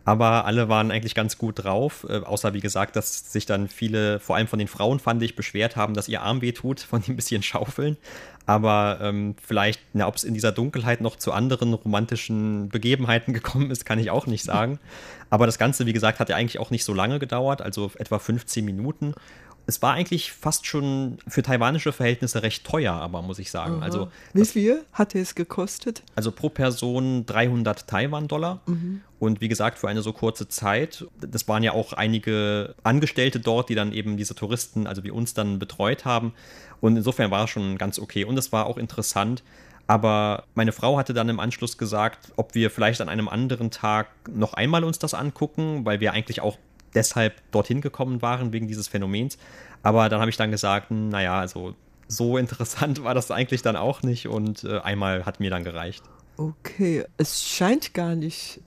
aber 0.05 0.45
alle 0.45 0.69
waren 0.69 0.91
eigentlich 0.91 1.15
ganz 1.15 1.39
gut 1.39 1.65
drauf, 1.65 2.07
äh, 2.09 2.19
außer 2.19 2.53
wie 2.53 2.61
gesagt, 2.61 2.97
dass 2.97 3.33
sich 3.33 3.47
dann 3.47 3.69
viele, 3.69 4.21
vor 4.21 4.37
allem 4.37 4.47
von 4.47 4.59
den 4.59 4.69
Frauen 4.69 5.01
fand 5.01 5.23
ich, 5.23 5.35
beschwert 5.35 5.77
haben, 5.77 5.95
dass 5.95 6.09
ihr 6.09 6.21
Arm 6.23 6.43
weh 6.43 6.53
tut 6.53 6.81
von 6.81 7.03
dem 7.03 7.17
bisschen 7.17 7.43
Schaufeln. 7.43 7.97
Aber 8.47 8.99
ähm, 9.01 9.35
vielleicht, 9.43 9.81
ob 9.95 10.17
es 10.17 10.25
in 10.25 10.35
dieser 10.35 10.53
Dunkelheit 10.53 11.01
noch 11.01 11.17
zu 11.17 11.33
anderen 11.33 11.73
romantischen 11.73 12.69
Begebenheiten 12.69 13.33
gekommen 13.33 13.71
ist, 13.71 13.87
kann 13.87 13.99
ich 13.99 14.11
auch 14.11 14.27
nicht 14.27 14.45
sagen. 14.45 14.79
Aber 15.31 15.47
das 15.47 15.59
Ganze, 15.59 15.87
wie 15.87 15.95
gesagt, 15.95 16.21
hat 16.21 16.29
ja 16.29 16.37
eigentlich 16.37 16.59
auch 16.59 16.71
nicht 16.71 16.85
so 16.85 16.93
lange 16.93 17.19
gedauert, 17.19 17.63
also 17.63 17.91
etwa 17.97 18.19
15 18.19 18.65
Minuten 18.65 19.15
es 19.67 19.81
war 19.81 19.95
eigentlich 19.95 20.33
fast 20.33 20.67
schon 20.67 21.19
für 21.27 21.43
taiwanische 21.43 21.93
Verhältnisse 21.93 22.43
recht 22.43 22.65
teuer, 22.65 22.93
aber 22.93 23.23
muss 23.23 23.39
ich 23.39 23.51
sagen. 23.51 23.83
Also 23.83 24.09
wie 24.33 24.45
viel 24.45 24.85
hatte 24.93 25.19
es 25.19 25.35
gekostet? 25.35 26.03
Also 26.15 26.33
pro 26.33 26.51
Person 26.51 27.25
300 27.27 27.87
Taiwan-Dollar. 27.87 28.61
Mhm. 28.67 29.01
Und 29.19 29.41
wie 29.41 29.49
gesagt, 29.49 29.79
für 29.79 29.89
eine 29.89 30.03
so 30.03 30.13
kurze 30.13 30.49
Zeit, 30.49 31.07
das 31.19 31.49
waren 31.49 31.63
ja 31.63 31.73
auch 31.73 31.95
einige 31.95 32.75
Angestellte 32.83 33.41
dort, 33.41 33.71
die 33.71 33.75
dann 33.75 33.93
eben 33.93 34.19
diese 34.19 34.35
Touristen, 34.35 34.87
also 34.87 35.03
wie 35.03 35.11
uns 35.11 35.33
dann 35.33 35.59
betreut 35.59 36.05
haben. 36.05 36.35
Und 36.81 36.97
insofern 36.99 37.31
war 37.31 37.45
es 37.45 37.51
schon 37.51 37.79
ganz 37.79 37.99
okay. 37.99 38.25
Und 38.25 38.37
es 38.39 38.53
war 38.53 38.67
auch 38.67 38.77
interessant. 38.77 39.43
Aber 39.87 40.45
meine 40.55 40.73
Frau 40.73 40.99
hatte 40.99 41.15
dann 41.15 41.29
im 41.29 41.41
Anschluss 41.41 41.79
gesagt, 41.79 42.33
ob 42.37 42.55
wir 42.55 42.71
vielleicht 42.71 43.01
an 43.01 43.09
einem 43.09 43.29
anderen 43.29 43.71
Tag 43.71 44.09
noch 44.31 44.55
einmal 44.55 44.85
uns 44.85 44.99
das 44.99 45.15
angucken, 45.15 45.85
weil 45.85 46.01
wir 46.01 46.13
eigentlich 46.13 46.41
auch 46.41 46.59
deshalb 46.95 47.35
dorthin 47.51 47.81
gekommen 47.81 48.23
waren, 48.23 48.53
wegen 48.53 48.69
dieses 48.69 48.89
Phänomens. 48.89 49.39
Aber 49.83 50.09
dann 50.09 50.21
habe 50.21 50.31
ich 50.31 50.37
dann 50.37 50.51
gesagt, 50.51 50.91
hm, 50.91 51.09
naja, 51.09 51.39
also 51.41 51.75
so 52.09 52.37
interessant 52.39 53.03
war 53.05 53.15
das 53.15 53.31
eigentlich 53.31 53.63
dann 53.63 53.77
auch 53.77 54.03
nicht 54.03 54.29
und 54.29 54.65
äh, 54.65 54.79
einmal 54.81 55.27
hat 55.27 55.41
mir 55.41 55.51
dann 55.51 55.65
gereicht. 55.65 56.03
Okay, 56.37 57.05
es 57.17 57.45
scheint 57.45 57.95
gar 57.95 58.17
nicht 58.17 58.61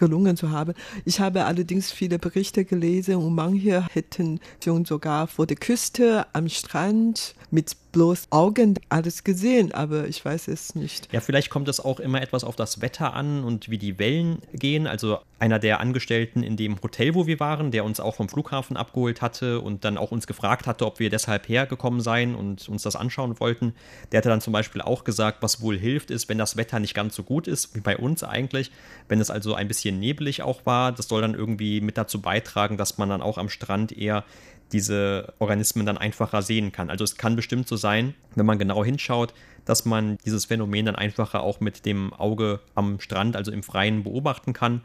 gelungen 0.00 0.36
zu 0.36 0.50
haben. 0.50 0.74
Ich 1.04 1.20
habe 1.20 1.44
allerdings 1.44 1.92
viele 1.92 2.18
Berichte 2.18 2.64
gelesen 2.64 3.14
und 3.16 3.36
manche 3.36 3.86
hätten 3.92 4.40
schon 4.62 4.84
sogar 4.84 5.28
vor 5.28 5.46
der 5.46 5.56
Küste 5.56 6.26
am 6.32 6.48
Strand 6.48 7.36
mit 7.52 7.76
bloß 7.94 8.26
Augen 8.30 8.74
alles 8.88 9.22
gesehen, 9.22 9.72
aber 9.72 10.08
ich 10.08 10.22
weiß 10.22 10.48
es 10.48 10.74
nicht. 10.74 11.08
Ja, 11.12 11.20
vielleicht 11.20 11.48
kommt 11.48 11.68
es 11.68 11.78
auch 11.78 12.00
immer 12.00 12.20
etwas 12.20 12.42
auf 12.42 12.56
das 12.56 12.80
Wetter 12.80 13.14
an 13.14 13.44
und 13.44 13.70
wie 13.70 13.78
die 13.78 14.00
Wellen 14.00 14.42
gehen. 14.52 14.88
Also 14.88 15.20
einer 15.38 15.60
der 15.60 15.78
Angestellten 15.78 16.42
in 16.42 16.56
dem 16.56 16.82
Hotel, 16.82 17.14
wo 17.14 17.28
wir 17.28 17.38
waren, 17.38 17.70
der 17.70 17.84
uns 17.84 18.00
auch 18.00 18.16
vom 18.16 18.28
Flughafen 18.28 18.76
abgeholt 18.76 19.22
hatte 19.22 19.60
und 19.60 19.84
dann 19.84 19.96
auch 19.96 20.10
uns 20.10 20.26
gefragt 20.26 20.66
hatte, 20.66 20.86
ob 20.86 20.98
wir 20.98 21.08
deshalb 21.08 21.48
hergekommen 21.48 22.00
seien 22.00 22.34
und 22.34 22.68
uns 22.68 22.82
das 22.82 22.96
anschauen 22.96 23.38
wollten, 23.38 23.74
der 24.10 24.18
hatte 24.18 24.28
dann 24.28 24.40
zum 24.40 24.52
Beispiel 24.52 24.80
auch 24.82 25.04
gesagt, 25.04 25.38
was 25.40 25.60
wohl 25.60 25.78
hilft, 25.78 26.10
ist, 26.10 26.28
wenn 26.28 26.38
das 26.38 26.56
Wetter 26.56 26.80
nicht 26.80 26.94
ganz 26.94 27.14
so 27.14 27.22
gut 27.22 27.46
ist, 27.46 27.76
wie 27.76 27.80
bei 27.80 27.96
uns 27.96 28.24
eigentlich, 28.24 28.72
wenn 29.08 29.20
es 29.20 29.30
also 29.30 29.54
ein 29.54 29.68
bisschen 29.68 30.00
nebelig 30.00 30.42
auch 30.42 30.66
war, 30.66 30.90
das 30.90 31.06
soll 31.06 31.20
dann 31.20 31.34
irgendwie 31.34 31.80
mit 31.80 31.96
dazu 31.96 32.20
beitragen, 32.20 32.76
dass 32.76 32.98
man 32.98 33.08
dann 33.08 33.22
auch 33.22 33.38
am 33.38 33.48
Strand 33.48 33.96
eher 33.96 34.24
diese 34.72 35.32
Organismen 35.38 35.86
dann 35.86 35.98
einfacher 35.98 36.42
sehen 36.42 36.72
kann. 36.72 36.90
Also 36.90 37.04
es 37.04 37.16
kann 37.16 37.36
bestimmt 37.36 37.68
so 37.68 37.76
sein, 37.84 38.14
wenn 38.34 38.46
man 38.46 38.58
genau 38.58 38.82
hinschaut, 38.82 39.34
dass 39.66 39.84
man 39.84 40.16
dieses 40.24 40.46
Phänomen 40.46 40.86
dann 40.86 40.96
einfacher 40.96 41.42
auch 41.42 41.60
mit 41.60 41.84
dem 41.84 42.14
Auge 42.14 42.60
am 42.74 42.98
Strand, 42.98 43.36
also 43.36 43.52
im 43.52 43.62
Freien, 43.62 44.02
beobachten 44.02 44.54
kann. 44.54 44.80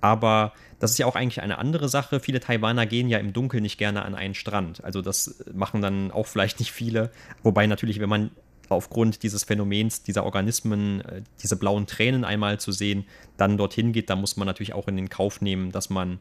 Aber 0.00 0.52
das 0.80 0.90
ist 0.90 0.98
ja 0.98 1.06
auch 1.06 1.14
eigentlich 1.14 1.40
eine 1.42 1.58
andere 1.58 1.88
Sache. 1.88 2.18
Viele 2.18 2.40
Taiwaner 2.40 2.86
gehen 2.86 3.08
ja 3.08 3.18
im 3.18 3.32
Dunkeln 3.32 3.62
nicht 3.62 3.78
gerne 3.78 4.02
an 4.02 4.16
einen 4.16 4.34
Strand. 4.34 4.82
Also 4.82 5.00
das 5.00 5.44
machen 5.52 5.80
dann 5.80 6.10
auch 6.10 6.26
vielleicht 6.26 6.58
nicht 6.58 6.72
viele. 6.72 7.12
Wobei 7.44 7.66
natürlich, 7.66 8.00
wenn 8.00 8.08
man 8.08 8.30
aufgrund 8.68 9.22
dieses 9.22 9.44
Phänomens, 9.44 10.02
dieser 10.02 10.24
Organismen, 10.24 11.00
äh, 11.02 11.22
diese 11.42 11.56
blauen 11.56 11.86
Tränen 11.86 12.24
einmal 12.24 12.58
zu 12.58 12.72
sehen, 12.72 13.04
dann 13.36 13.56
dorthin 13.56 13.92
geht, 13.92 14.10
da 14.10 14.16
muss 14.16 14.36
man 14.36 14.46
natürlich 14.46 14.72
auch 14.72 14.88
in 14.88 14.96
den 14.96 15.08
Kauf 15.08 15.40
nehmen, 15.40 15.70
dass 15.72 15.90
man 15.90 16.18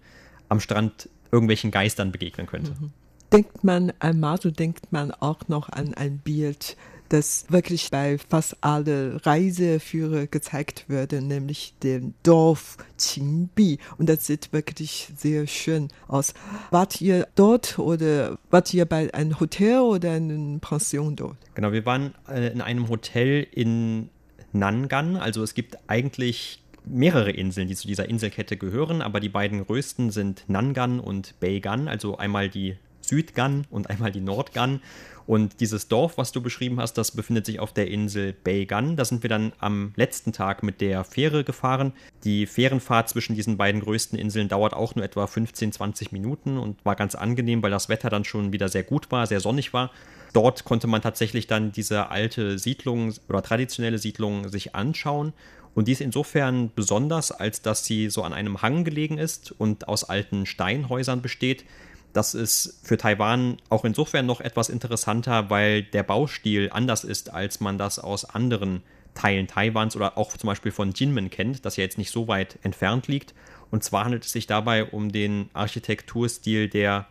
am 0.50 0.60
Strand 0.60 1.10
irgendwelchen 1.32 1.72
Geistern 1.72 2.12
begegnen 2.12 2.48
könnte. 2.48 2.72
Mhm. 2.72 2.92
Denkt 3.32 3.64
man 3.64 3.94
an 4.00 4.20
Masu, 4.20 4.52
denkt 4.52 4.92
man 4.92 5.12
auch 5.12 5.48
noch 5.48 5.70
an 5.70 5.94
ein 5.94 6.18
Bild 6.20 6.76
das 7.10 7.46
wirklich 7.50 7.90
bei 7.92 8.18
fast 8.18 8.58
alle 8.62 9.26
Reiseführer 9.26 10.28
gezeigt 10.28 10.86
würde, 10.88 11.22
nämlich 11.22 11.74
dem 11.84 12.14
Dorf 12.24 12.78
Qingbi. 12.98 13.80
Und 13.98 14.10
das 14.10 14.28
sieht 14.28 14.54
wirklich 14.54 15.12
sehr 15.18 15.48
schön 15.48 15.90
aus. 16.08 16.34
Wart 16.72 17.02
ihr 17.02 17.28
dort 17.36 17.80
oder 17.80 18.38
wart 18.50 18.74
ihr 18.74 18.86
bei 18.86 19.14
einem 19.14 19.40
Hotel 19.40 19.80
oder 19.80 20.12
einer 20.12 20.60
Pension 20.60 21.16
dort? 21.16 21.38
Genau, 21.56 21.72
wir 21.72 21.86
waren 21.86 22.14
äh, 22.28 22.52
in 22.52 22.62
einem 22.62 22.90
Hotel 22.90 23.46
in 23.52 24.10
Nangan. 24.54 25.18
Also 25.18 25.44
es 25.44 25.54
gibt 25.54 25.78
eigentlich 25.88 26.64
mehrere 26.86 27.32
Inseln, 27.32 27.68
die 27.68 27.76
zu 27.76 27.88
dieser 27.88 28.08
Inselkette 28.08 28.58
gehören, 28.58 29.02
aber 29.02 29.20
die 29.20 29.30
beiden 29.30 29.66
größten 29.66 30.12
sind 30.12 30.44
Nangan 30.48 31.00
und 31.00 31.40
Beigan, 31.40 31.88
also 31.88 32.18
einmal 32.18 32.50
die 32.50 32.78
Südgan 33.10 33.68
und 33.70 33.90
einmal 33.90 34.12
die 34.12 34.22
Nordgan. 34.22 34.82
Und 35.30 35.60
dieses 35.60 35.88
Dorf, 35.88 36.18
was 36.18 36.32
du 36.32 36.42
beschrieben 36.42 36.80
hast, 36.80 36.94
das 36.94 37.12
befindet 37.12 37.46
sich 37.46 37.60
auf 37.60 37.72
der 37.72 37.88
Insel 37.88 38.34
Beigan. 38.34 38.96
Da 38.96 39.06
sind 39.06 39.22
wir 39.22 39.30
dann 39.30 39.54
am 39.60 39.94
letzten 39.96 40.34
Tag 40.34 40.64
mit 40.64 40.82
der 40.82 41.04
Fähre 41.04 41.44
gefahren. 41.44 41.94
Die 42.24 42.48
Fährenfahrt 42.48 43.10
zwischen 43.10 43.36
diesen 43.36 43.56
beiden 43.56 43.82
größten 43.82 44.18
Inseln 44.18 44.48
dauert 44.48 44.74
auch 44.74 44.96
nur 44.96 45.06
etwa 45.06 45.28
15, 45.28 45.72
20 45.72 46.12
Minuten 46.12 46.58
und 46.58 46.84
war 46.84 46.96
ganz 46.96 47.14
angenehm, 47.14 47.62
weil 47.62 47.70
das 47.70 47.90
Wetter 47.90 48.10
dann 48.10 48.26
schon 48.26 48.54
wieder 48.54 48.70
sehr 48.70 48.82
gut 48.82 49.12
war, 49.12 49.28
sehr 49.28 49.40
sonnig 49.40 49.72
war. 49.72 49.92
Dort 50.34 50.64
konnte 50.64 50.88
man 50.88 51.04
tatsächlich 51.04 51.46
dann 51.46 51.72
diese 51.72 52.10
alte 52.10 52.58
Siedlung 52.58 53.14
oder 53.28 53.44
traditionelle 53.44 54.00
Siedlung 54.00 54.50
sich 54.50 54.74
anschauen. 54.74 55.34
Und 55.76 55.88
die 55.88 55.92
ist 55.92 56.02
insofern 56.02 56.72
besonders, 56.74 57.32
als 57.32 57.62
dass 57.62 57.86
sie 57.86 58.10
so 58.10 58.24
an 58.24 58.34
einem 58.34 58.62
Hang 58.62 58.84
gelegen 58.84 59.18
ist 59.18 59.52
und 59.52 59.88
aus 59.88 60.04
alten 60.04 60.46
Steinhäusern 60.46 61.22
besteht, 61.22 61.66
das 62.14 62.34
ist 62.34 62.80
für 62.84 62.98
Taiwan 62.98 63.58
auch 63.70 63.86
insofern 63.86 64.26
noch 64.26 64.42
etwas 64.42 64.70
interessanter, 64.70 65.50
weil 65.50 65.84
der 65.84 66.04
Baustil 66.04 66.70
anders 66.72 67.04
ist, 67.04 67.34
als 67.34 67.60
man 67.60 67.78
das 67.78 68.00
aus 68.00 68.26
anderen 68.26 68.82
Teilen 69.14 69.48
Taiwans 69.48 69.96
oder 69.96 70.18
auch 70.18 70.38
zum 70.38 70.48
Beispiel 70.48 70.72
von 70.72 70.92
Jinmen 70.94 71.30
kennt, 71.30 71.66
das 71.66 71.76
ja 71.78 71.84
jetzt 71.84 71.98
nicht 71.98 72.12
so 72.12 72.28
weit 72.28 72.58
entfernt 72.64 73.08
liegt. 73.08 73.34
Und 73.72 73.84
zwar 73.84 74.06
handelt 74.06 74.26
es 74.26 74.32
sich 74.32 74.48
dabei 74.48 74.86
um 74.86 75.12
den 75.12 75.50
Architekturstil 75.54 76.70
der 76.70 77.08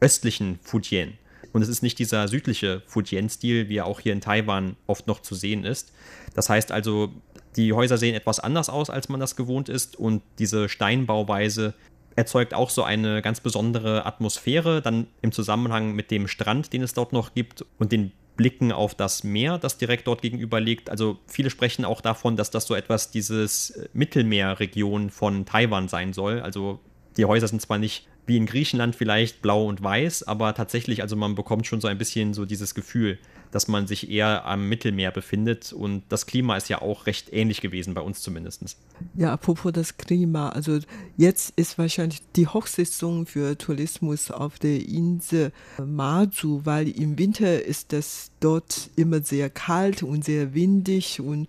östlichen 0.00 0.58
Fujian. 0.62 1.14
Und 1.52 1.62
es 1.62 1.68
ist 1.68 1.82
nicht 1.82 1.98
dieser 1.98 2.28
südliche 2.28 2.82
Fujian-Stil, 2.86 3.68
wie 3.68 3.78
er 3.78 3.86
auch 3.86 4.00
hier 4.00 4.12
in 4.12 4.20
Taiwan 4.20 4.76
oft 4.86 5.06
noch 5.06 5.20
zu 5.20 5.34
sehen 5.34 5.64
ist. 5.64 5.92
Das 6.34 6.48
heißt 6.48 6.70
also, 6.72 7.12
die 7.56 7.72
Häuser 7.72 7.98
sehen 7.98 8.14
etwas 8.14 8.38
anders 8.38 8.68
aus, 8.68 8.90
als 8.90 9.08
man 9.08 9.20
das 9.20 9.36
gewohnt 9.36 9.68
ist. 9.68 9.96
Und 9.96 10.22
diese 10.38 10.68
Steinbauweise 10.68 11.74
erzeugt 12.16 12.54
auch 12.54 12.70
so 12.70 12.82
eine 12.82 13.22
ganz 13.22 13.40
besondere 13.40 14.06
Atmosphäre, 14.06 14.82
dann 14.82 15.06
im 15.22 15.32
Zusammenhang 15.32 15.92
mit 15.92 16.10
dem 16.10 16.28
Strand, 16.28 16.72
den 16.72 16.82
es 16.82 16.94
dort 16.94 17.12
noch 17.12 17.34
gibt 17.34 17.64
und 17.78 17.92
den 17.92 18.12
Blicken 18.36 18.72
auf 18.72 18.94
das 18.94 19.22
Meer, 19.22 19.58
das 19.58 19.76
direkt 19.76 20.06
dort 20.06 20.22
gegenüber 20.22 20.60
liegt. 20.60 20.88
Also 20.88 21.18
viele 21.26 21.50
sprechen 21.50 21.84
auch 21.84 22.00
davon, 22.00 22.36
dass 22.36 22.50
das 22.50 22.66
so 22.66 22.74
etwas 22.74 23.10
dieses 23.10 23.70
äh, 23.70 23.88
Mittelmeerregion 23.92 25.10
von 25.10 25.44
Taiwan 25.44 25.88
sein 25.88 26.12
soll. 26.14 26.40
Also 26.40 26.80
die 27.16 27.26
Häuser 27.26 27.48
sind 27.48 27.60
zwar 27.60 27.78
nicht 27.78 28.06
wie 28.26 28.36
in 28.36 28.46
Griechenland 28.46 28.96
vielleicht 28.96 29.42
blau 29.42 29.66
und 29.66 29.82
weiß, 29.82 30.22
aber 30.22 30.54
tatsächlich, 30.54 31.02
also 31.02 31.16
man 31.16 31.34
bekommt 31.34 31.66
schon 31.66 31.80
so 31.80 31.88
ein 31.88 31.98
bisschen 31.98 32.32
so 32.32 32.46
dieses 32.46 32.74
Gefühl, 32.74 33.18
dass 33.50 33.68
man 33.68 33.86
sich 33.86 34.10
eher 34.10 34.44
am 34.46 34.68
Mittelmeer 34.68 35.10
befindet 35.10 35.72
und 35.72 36.02
das 36.08 36.26
Klima 36.26 36.56
ist 36.56 36.68
ja 36.68 36.82
auch 36.82 37.06
recht 37.06 37.32
ähnlich 37.32 37.60
gewesen, 37.60 37.94
bei 37.94 38.00
uns 38.00 38.20
zumindest. 38.20 38.76
Ja, 39.14 39.32
apropos 39.32 39.72
das 39.72 39.96
Klima, 39.96 40.50
also 40.50 40.78
jetzt 41.16 41.52
ist 41.56 41.78
wahrscheinlich 41.78 42.20
die 42.36 42.46
Hochsaison 42.46 43.26
für 43.26 43.56
Tourismus 43.56 44.30
auf 44.30 44.58
der 44.58 44.86
Insel 44.86 45.52
Mazu, 45.84 46.62
weil 46.64 46.88
im 46.88 47.18
Winter 47.18 47.64
ist 47.64 47.92
das 47.92 48.30
dort 48.40 48.90
immer 48.96 49.22
sehr 49.22 49.50
kalt 49.50 50.02
und 50.02 50.24
sehr 50.24 50.54
windig 50.54 51.20
und 51.20 51.48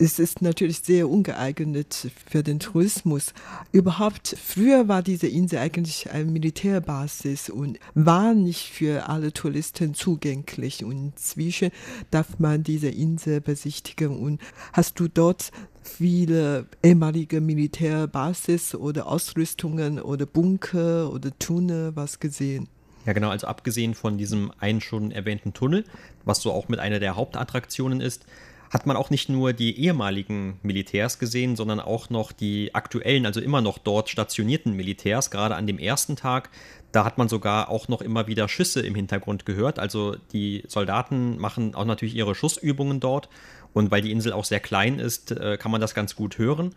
es 0.00 0.20
ist 0.20 0.42
natürlich 0.42 0.78
sehr 0.78 1.08
ungeeignet 1.08 2.12
für 2.30 2.44
den 2.44 2.60
Tourismus. 2.60 3.34
Überhaupt, 3.72 4.36
früher 4.42 4.86
war 4.86 5.02
diese 5.02 5.26
Insel 5.26 5.58
eigentlich 5.58 6.10
eine 6.12 6.30
Militärbasis 6.30 7.50
und 7.50 7.80
war 7.94 8.32
nicht 8.32 8.68
für 8.70 9.08
alle 9.08 9.32
Touristen 9.32 9.94
zugänglich. 9.94 10.84
Und 10.84 11.18
inzwischen 11.38 11.70
darf 12.10 12.38
man 12.38 12.62
diese 12.62 12.88
Insel 12.88 13.40
besichtigen. 13.40 14.18
Und 14.18 14.40
hast 14.72 14.98
du 15.00 15.08
dort 15.08 15.50
viele 15.82 16.66
ehemalige 16.82 17.40
Militärbasis 17.40 18.74
oder 18.74 19.06
Ausrüstungen 19.06 20.00
oder 20.00 20.26
Bunker 20.26 21.12
oder 21.12 21.30
Tunnel 21.38 21.94
was 21.94 22.20
gesehen? 22.20 22.68
Ja, 23.06 23.12
genau, 23.12 23.30
also 23.30 23.46
abgesehen 23.46 23.94
von 23.94 24.18
diesem 24.18 24.52
einen 24.58 24.80
schon 24.80 25.12
erwähnten 25.12 25.54
Tunnel, 25.54 25.84
was 26.24 26.42
so 26.42 26.52
auch 26.52 26.68
mit 26.68 26.78
einer 26.78 26.98
der 26.98 27.16
Hauptattraktionen 27.16 28.00
ist, 28.00 28.26
hat 28.70 28.86
man 28.86 28.96
auch 28.96 29.10
nicht 29.10 29.28
nur 29.28 29.52
die 29.52 29.78
ehemaligen 29.80 30.58
Militärs 30.62 31.18
gesehen, 31.18 31.56
sondern 31.56 31.80
auch 31.80 32.10
noch 32.10 32.32
die 32.32 32.74
aktuellen, 32.74 33.26
also 33.26 33.40
immer 33.40 33.60
noch 33.60 33.78
dort 33.78 34.08
stationierten 34.08 34.74
Militärs, 34.74 35.30
gerade 35.30 35.54
an 35.54 35.66
dem 35.66 35.78
ersten 35.78 36.16
Tag. 36.16 36.50
Da 36.92 37.04
hat 37.04 37.18
man 37.18 37.28
sogar 37.28 37.70
auch 37.70 37.88
noch 37.88 38.02
immer 38.02 38.26
wieder 38.26 38.48
Schüsse 38.48 38.80
im 38.80 38.94
Hintergrund 38.94 39.46
gehört. 39.46 39.78
Also 39.78 40.16
die 40.32 40.64
Soldaten 40.68 41.38
machen 41.38 41.74
auch 41.74 41.84
natürlich 41.84 42.14
ihre 42.14 42.34
Schussübungen 42.34 43.00
dort. 43.00 43.28
Und 43.74 43.90
weil 43.90 44.00
die 44.00 44.12
Insel 44.12 44.32
auch 44.32 44.44
sehr 44.44 44.60
klein 44.60 44.98
ist, 44.98 45.30
äh, 45.32 45.58
kann 45.58 45.70
man 45.70 45.80
das 45.80 45.94
ganz 45.94 46.16
gut 46.16 46.38
hören. 46.38 46.74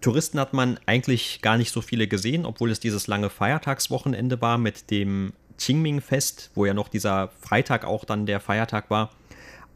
Touristen 0.00 0.40
hat 0.40 0.52
man 0.52 0.78
eigentlich 0.86 1.40
gar 1.40 1.56
nicht 1.56 1.72
so 1.72 1.80
viele 1.80 2.08
gesehen, 2.08 2.44
obwohl 2.44 2.70
es 2.70 2.80
dieses 2.80 3.06
lange 3.06 3.30
Feiertagswochenende 3.30 4.40
war 4.40 4.58
mit 4.58 4.90
dem 4.90 5.32
Qingming-Fest, 5.58 6.50
wo 6.54 6.66
ja 6.66 6.74
noch 6.74 6.88
dieser 6.88 7.28
Freitag 7.40 7.84
auch 7.84 8.04
dann 8.04 8.26
der 8.26 8.40
Feiertag 8.40 8.90
war. 8.90 9.10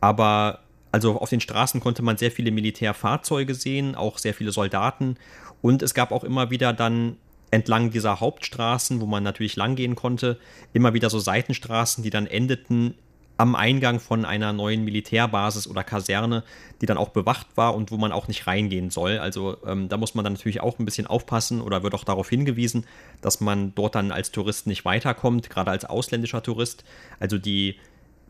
Aber 0.00 0.60
also 0.92 1.18
auf 1.18 1.30
den 1.30 1.40
Straßen 1.40 1.80
konnte 1.80 2.02
man 2.02 2.16
sehr 2.16 2.30
viele 2.30 2.50
Militärfahrzeuge 2.50 3.54
sehen, 3.54 3.94
auch 3.94 4.18
sehr 4.18 4.34
viele 4.34 4.52
Soldaten. 4.52 5.16
Und 5.60 5.82
es 5.82 5.94
gab 5.94 6.12
auch 6.12 6.24
immer 6.24 6.50
wieder 6.50 6.72
dann 6.72 7.16
entlang 7.50 7.90
dieser 7.90 8.20
Hauptstraßen, 8.20 9.00
wo 9.00 9.06
man 9.06 9.22
natürlich 9.22 9.56
langgehen 9.56 9.94
konnte, 9.94 10.38
immer 10.72 10.94
wieder 10.94 11.10
so 11.10 11.18
Seitenstraßen, 11.18 12.04
die 12.04 12.10
dann 12.10 12.26
endeten 12.26 12.94
am 13.38 13.54
Eingang 13.54 14.00
von 14.00 14.24
einer 14.24 14.52
neuen 14.52 14.84
Militärbasis 14.84 15.68
oder 15.68 15.84
Kaserne, 15.84 16.42
die 16.80 16.86
dann 16.86 16.98
auch 16.98 17.10
bewacht 17.10 17.46
war 17.54 17.74
und 17.76 17.92
wo 17.92 17.96
man 17.96 18.10
auch 18.10 18.26
nicht 18.26 18.48
reingehen 18.48 18.90
soll. 18.90 19.18
Also 19.18 19.56
ähm, 19.64 19.88
da 19.88 19.96
muss 19.96 20.16
man 20.16 20.24
dann 20.24 20.32
natürlich 20.32 20.60
auch 20.60 20.78
ein 20.80 20.84
bisschen 20.84 21.06
aufpassen 21.06 21.60
oder 21.60 21.84
wird 21.84 21.94
auch 21.94 22.02
darauf 22.02 22.28
hingewiesen, 22.28 22.84
dass 23.20 23.40
man 23.40 23.74
dort 23.76 23.94
dann 23.94 24.10
als 24.10 24.32
Tourist 24.32 24.66
nicht 24.66 24.84
weiterkommt, 24.84 25.50
gerade 25.50 25.70
als 25.70 25.84
ausländischer 25.84 26.42
Tourist. 26.42 26.84
Also 27.20 27.38
die 27.38 27.76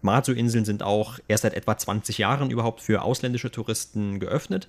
Matsu-Inseln 0.03 0.65
sind 0.65 0.83
auch 0.83 1.19
erst 1.29 1.43
seit 1.43 1.55
etwa 1.55 1.77
20 1.77 2.19
Jahren 2.19 2.51
überhaupt 2.51 2.81
für 2.81 3.03
ausländische 3.03 3.51
Touristen 3.51 4.21
geöffnet. 4.21 4.69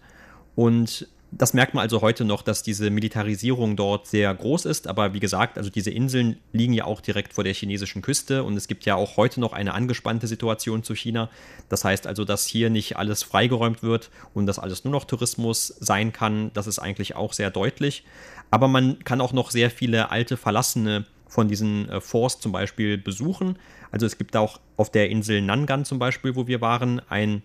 Und 0.56 1.08
das 1.32 1.54
merkt 1.54 1.74
man 1.74 1.84
also 1.84 2.02
heute 2.02 2.26
noch, 2.26 2.42
dass 2.42 2.64
diese 2.64 2.90
Militarisierung 2.90 3.76
dort 3.76 4.08
sehr 4.08 4.34
groß 4.34 4.66
ist. 4.66 4.88
Aber 4.88 5.14
wie 5.14 5.20
gesagt, 5.20 5.58
also 5.58 5.70
diese 5.70 5.92
Inseln 5.92 6.38
liegen 6.54 6.74
ja 6.74 6.86
auch 6.86 7.02
direkt 7.02 7.34
vor 7.34 7.44
der 7.44 7.54
chinesischen 7.54 8.02
Küste 8.02 8.44
und 8.44 8.58
es 8.58 8.68
gibt 8.68 8.86
ja 8.86 8.96
auch 8.96 9.18
heute 9.18 9.40
noch 9.40 9.54
eine 9.54 9.74
angespannte 9.74 10.28
Situation 10.28 10.84
zu 10.84 10.96
China. 10.96 11.30
Das 11.70 11.86
heißt 11.86 12.08
also, 12.08 12.26
dass 12.26 12.46
hier 12.46 12.70
nicht 12.70 12.98
alles 12.98 13.22
freigeräumt 13.24 13.84
wird 13.84 14.10
und 14.34 14.48
dass 14.48 14.60
alles 14.60 14.84
nur 14.84 14.92
noch 14.92 15.06
Tourismus 15.06 15.68
sein 15.80 16.12
kann, 16.12 16.52
das 16.54 16.68
ist 16.68 16.80
eigentlich 16.80 17.16
auch 17.16 17.34
sehr 17.34 17.52
deutlich. 17.52 18.04
Aber 18.50 18.68
man 18.68 19.04
kann 19.04 19.22
auch 19.22 19.34
noch 19.34 19.52
sehr 19.52 19.70
viele 19.70 20.10
alte 20.10 20.36
verlassene 20.36 21.06
von 21.30 21.48
diesen 21.48 21.88
äh, 21.88 22.02
Forts 22.02 22.40
zum 22.40 22.52
Beispiel 22.52 22.98
besuchen. 22.98 23.58
Also 23.92 24.06
es 24.06 24.18
gibt 24.18 24.36
auch 24.36 24.60
auf 24.76 24.92
der 24.92 25.10
Insel 25.10 25.42
Nangan 25.42 25.86
zum 25.86 26.00
Beispiel, 26.00 26.36
wo 26.36 26.48
wir 26.48 26.60
waren, 26.60 27.02
ein 27.08 27.44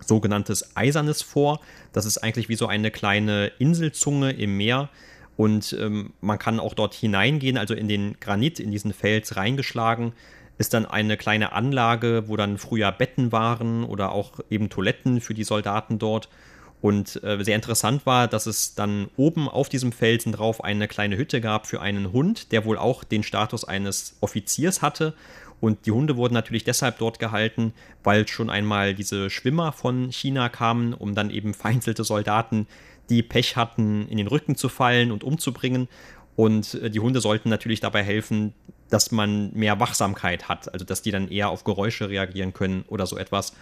sogenanntes 0.00 0.76
eisernes 0.76 1.22
Fort. 1.22 1.60
Das 1.92 2.06
ist 2.06 2.18
eigentlich 2.18 2.48
wie 2.48 2.56
so 2.56 2.66
eine 2.66 2.90
kleine 2.90 3.52
Inselzunge 3.58 4.32
im 4.32 4.56
Meer. 4.56 4.88
Und 5.36 5.76
ähm, 5.78 6.14
man 6.20 6.38
kann 6.38 6.58
auch 6.58 6.74
dort 6.74 6.94
hineingehen, 6.94 7.58
also 7.58 7.74
in 7.74 7.86
den 7.86 8.18
Granit, 8.18 8.58
in 8.58 8.72
diesen 8.72 8.92
Fels 8.92 9.36
reingeschlagen, 9.36 10.12
ist 10.56 10.74
dann 10.74 10.84
eine 10.84 11.16
kleine 11.16 11.52
Anlage, 11.52 12.24
wo 12.26 12.36
dann 12.36 12.58
früher 12.58 12.90
Betten 12.90 13.30
waren 13.30 13.84
oder 13.84 14.10
auch 14.10 14.40
eben 14.50 14.68
Toiletten 14.68 15.20
für 15.20 15.34
die 15.34 15.44
Soldaten 15.44 16.00
dort. 16.00 16.28
Und 16.80 17.22
äh, 17.24 17.42
sehr 17.42 17.56
interessant 17.56 18.06
war, 18.06 18.28
dass 18.28 18.46
es 18.46 18.74
dann 18.74 19.08
oben 19.16 19.48
auf 19.48 19.68
diesem 19.68 19.90
Felsen 19.90 20.32
drauf 20.32 20.62
eine 20.62 20.86
kleine 20.86 21.16
Hütte 21.16 21.40
gab 21.40 21.66
für 21.66 21.80
einen 21.80 22.12
Hund, 22.12 22.52
der 22.52 22.64
wohl 22.64 22.78
auch 22.78 23.02
den 23.02 23.24
Status 23.24 23.64
eines 23.64 24.16
Offiziers 24.20 24.80
hatte. 24.80 25.14
Und 25.60 25.86
die 25.86 25.90
Hunde 25.90 26.16
wurden 26.16 26.34
natürlich 26.34 26.62
deshalb 26.62 26.98
dort 26.98 27.18
gehalten, 27.18 27.72
weil 28.04 28.28
schon 28.28 28.48
einmal 28.48 28.94
diese 28.94 29.28
Schwimmer 29.28 29.72
von 29.72 30.12
China 30.12 30.48
kamen, 30.48 30.94
um 30.94 31.16
dann 31.16 31.30
eben 31.30 31.52
vereinzelte 31.52 32.04
Soldaten, 32.04 32.68
die 33.10 33.22
Pech 33.24 33.56
hatten, 33.56 34.06
in 34.08 34.18
den 34.18 34.28
Rücken 34.28 34.54
zu 34.54 34.68
fallen 34.68 35.10
und 35.10 35.24
umzubringen. 35.24 35.88
Und 36.36 36.74
äh, 36.74 36.90
die 36.90 37.00
Hunde 37.00 37.20
sollten 37.20 37.48
natürlich 37.48 37.80
dabei 37.80 38.04
helfen, 38.04 38.54
dass 38.88 39.10
man 39.10 39.52
mehr 39.52 39.80
Wachsamkeit 39.80 40.48
hat, 40.48 40.72
also 40.72 40.84
dass 40.84 41.02
die 41.02 41.10
dann 41.10 41.28
eher 41.28 41.50
auf 41.50 41.64
Geräusche 41.64 42.08
reagieren 42.08 42.52
können 42.52 42.84
oder 42.88 43.06
so 43.06 43.18
etwas. 43.18 43.52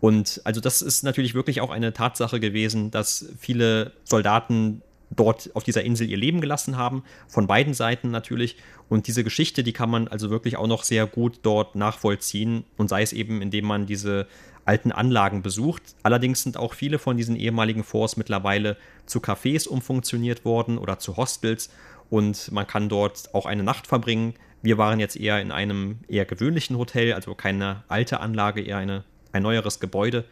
Und 0.00 0.40
also 0.44 0.60
das 0.60 0.82
ist 0.82 1.02
natürlich 1.02 1.34
wirklich 1.34 1.60
auch 1.60 1.70
eine 1.70 1.92
Tatsache 1.92 2.40
gewesen, 2.40 2.90
dass 2.90 3.26
viele 3.38 3.92
Soldaten 4.04 4.82
dort 5.10 5.50
auf 5.54 5.62
dieser 5.62 5.84
Insel 5.84 6.08
ihr 6.10 6.16
Leben 6.16 6.40
gelassen 6.40 6.76
haben, 6.76 7.04
von 7.28 7.46
beiden 7.46 7.74
Seiten 7.74 8.10
natürlich. 8.10 8.56
Und 8.88 9.06
diese 9.06 9.24
Geschichte, 9.24 9.62
die 9.62 9.72
kann 9.72 9.90
man 9.90 10.08
also 10.08 10.30
wirklich 10.30 10.56
auch 10.56 10.66
noch 10.66 10.82
sehr 10.82 11.06
gut 11.06 11.40
dort 11.42 11.76
nachvollziehen 11.76 12.64
und 12.76 12.88
sei 12.88 13.02
es 13.02 13.12
eben, 13.12 13.40
indem 13.40 13.66
man 13.66 13.86
diese 13.86 14.26
alten 14.64 14.92
Anlagen 14.92 15.42
besucht. 15.42 15.82
Allerdings 16.02 16.42
sind 16.42 16.56
auch 16.56 16.74
viele 16.74 16.98
von 16.98 17.16
diesen 17.16 17.36
ehemaligen 17.36 17.84
Forts 17.84 18.16
mittlerweile 18.16 18.76
zu 19.06 19.20
Cafés 19.20 19.68
umfunktioniert 19.68 20.44
worden 20.44 20.76
oder 20.76 20.98
zu 20.98 21.16
Hostels 21.16 21.70
und 22.10 22.50
man 22.52 22.66
kann 22.66 22.88
dort 22.88 23.34
auch 23.34 23.46
eine 23.46 23.62
Nacht 23.62 23.86
verbringen. 23.86 24.34
Wir 24.62 24.78
waren 24.78 24.98
jetzt 24.98 25.16
eher 25.16 25.40
in 25.40 25.52
einem 25.52 25.98
eher 26.08 26.24
gewöhnlichen 26.24 26.76
Hotel, 26.76 27.12
also 27.12 27.34
keine 27.34 27.84
alte 27.88 28.20
Anlage, 28.20 28.60
eher 28.60 28.78
eine, 28.78 29.04
ein 29.32 29.42
neueres 29.42 29.80
Gebäude. 29.80 30.24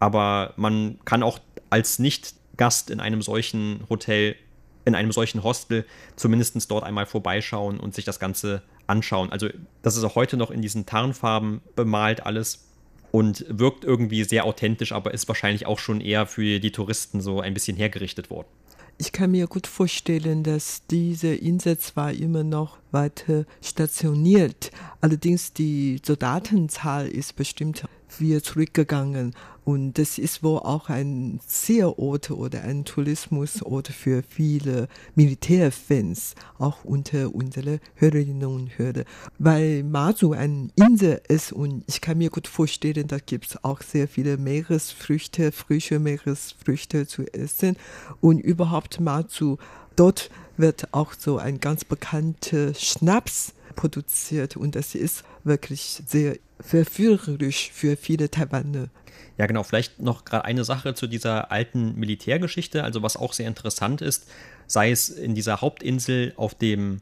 Aber 0.00 0.52
man 0.56 0.98
kann 1.04 1.22
auch 1.22 1.38
als 1.70 1.98
Nicht-Gast 1.98 2.90
in 2.90 3.00
einem 3.00 3.22
solchen 3.22 3.84
Hotel, 3.88 4.36
in 4.84 4.94
einem 4.94 5.12
solchen 5.12 5.42
Hostel 5.42 5.84
zumindest 6.16 6.70
dort 6.70 6.84
einmal 6.84 7.06
vorbeischauen 7.06 7.80
und 7.80 7.94
sich 7.94 8.04
das 8.04 8.20
Ganze 8.20 8.62
anschauen. 8.86 9.32
Also 9.32 9.48
das 9.82 9.96
ist 9.96 10.04
auch 10.04 10.14
heute 10.14 10.36
noch 10.36 10.50
in 10.50 10.62
diesen 10.62 10.86
Tarnfarben 10.86 11.60
bemalt 11.74 12.24
alles 12.24 12.66
und 13.10 13.44
wirkt 13.48 13.84
irgendwie 13.84 14.24
sehr 14.24 14.44
authentisch, 14.44 14.92
aber 14.92 15.14
ist 15.14 15.26
wahrscheinlich 15.28 15.66
auch 15.66 15.78
schon 15.78 16.00
eher 16.00 16.26
für 16.26 16.60
die 16.60 16.72
Touristen 16.72 17.20
so 17.20 17.40
ein 17.40 17.54
bisschen 17.54 17.76
hergerichtet 17.76 18.30
worden. 18.30 18.48
Ich 18.98 19.12
kann 19.12 19.30
mir 19.30 19.46
gut 19.46 19.66
vorstellen, 19.66 20.42
dass 20.42 20.86
diese 20.86 21.34
Insel 21.34 21.76
zwar 21.76 22.12
immer 22.12 22.44
noch 22.44 22.78
weiter 22.92 23.44
stationiert, 23.62 24.70
allerdings 25.02 25.52
die 25.52 26.00
Soldatenzahl 26.04 27.06
ist 27.06 27.36
bestimmt 27.36 27.84
wieder 28.18 28.42
zurückgegangen. 28.42 29.34
Und 29.64 29.98
das 29.98 30.18
ist 30.18 30.44
wohl 30.44 30.60
auch 30.60 30.88
ein 30.88 31.40
Seherort 31.44 32.30
oder 32.30 32.62
ein 32.62 32.84
Tourismusort 32.84 33.88
für 33.88 34.22
viele 34.22 34.86
Militärfans, 35.16 36.36
auch 36.58 36.84
unter 36.84 37.34
unsere 37.34 37.80
Hörerinnen 37.96 38.46
und 38.46 38.78
Hörer. 38.78 39.02
Weil 39.40 39.82
Mazu 39.82 40.32
eine 40.32 40.68
Insel 40.76 41.20
ist 41.26 41.52
und 41.52 41.82
ich 41.88 42.00
kann 42.00 42.18
mir 42.18 42.30
gut 42.30 42.46
vorstellen, 42.46 43.08
da 43.08 43.18
gibt 43.18 43.46
es 43.46 43.64
auch 43.64 43.82
sehr 43.82 44.06
viele 44.06 44.36
Meeresfrüchte, 44.36 45.50
frische 45.50 45.98
Meeresfrüchte 45.98 47.08
zu 47.08 47.24
essen. 47.34 47.76
Und 48.20 48.38
überhaupt 48.38 49.00
Mazu, 49.00 49.58
dort 49.96 50.30
wird 50.56 50.94
auch 50.94 51.12
so 51.12 51.38
ein 51.38 51.58
ganz 51.58 51.84
bekannter 51.84 52.72
Schnaps 52.74 53.52
produziert 53.74 54.56
und 54.56 54.74
das 54.74 54.94
ist 54.94 55.22
wirklich 55.44 56.02
sehr 56.06 56.36
verführerisch 56.60 57.70
für 57.72 57.96
viele 57.96 58.30
Taiwaner. 58.30 58.88
Ja, 59.38 59.46
genau. 59.46 59.62
Vielleicht 59.62 60.00
noch 60.00 60.24
gerade 60.24 60.44
eine 60.44 60.64
Sache 60.64 60.94
zu 60.94 61.06
dieser 61.06 61.52
alten 61.52 61.94
Militärgeschichte. 61.96 62.84
Also 62.84 63.02
was 63.02 63.16
auch 63.16 63.32
sehr 63.32 63.48
interessant 63.48 64.00
ist, 64.00 64.28
sei 64.66 64.90
es 64.90 65.08
in 65.08 65.34
dieser 65.34 65.60
Hauptinsel 65.60 66.32
auf 66.36 66.54
dem 66.54 67.00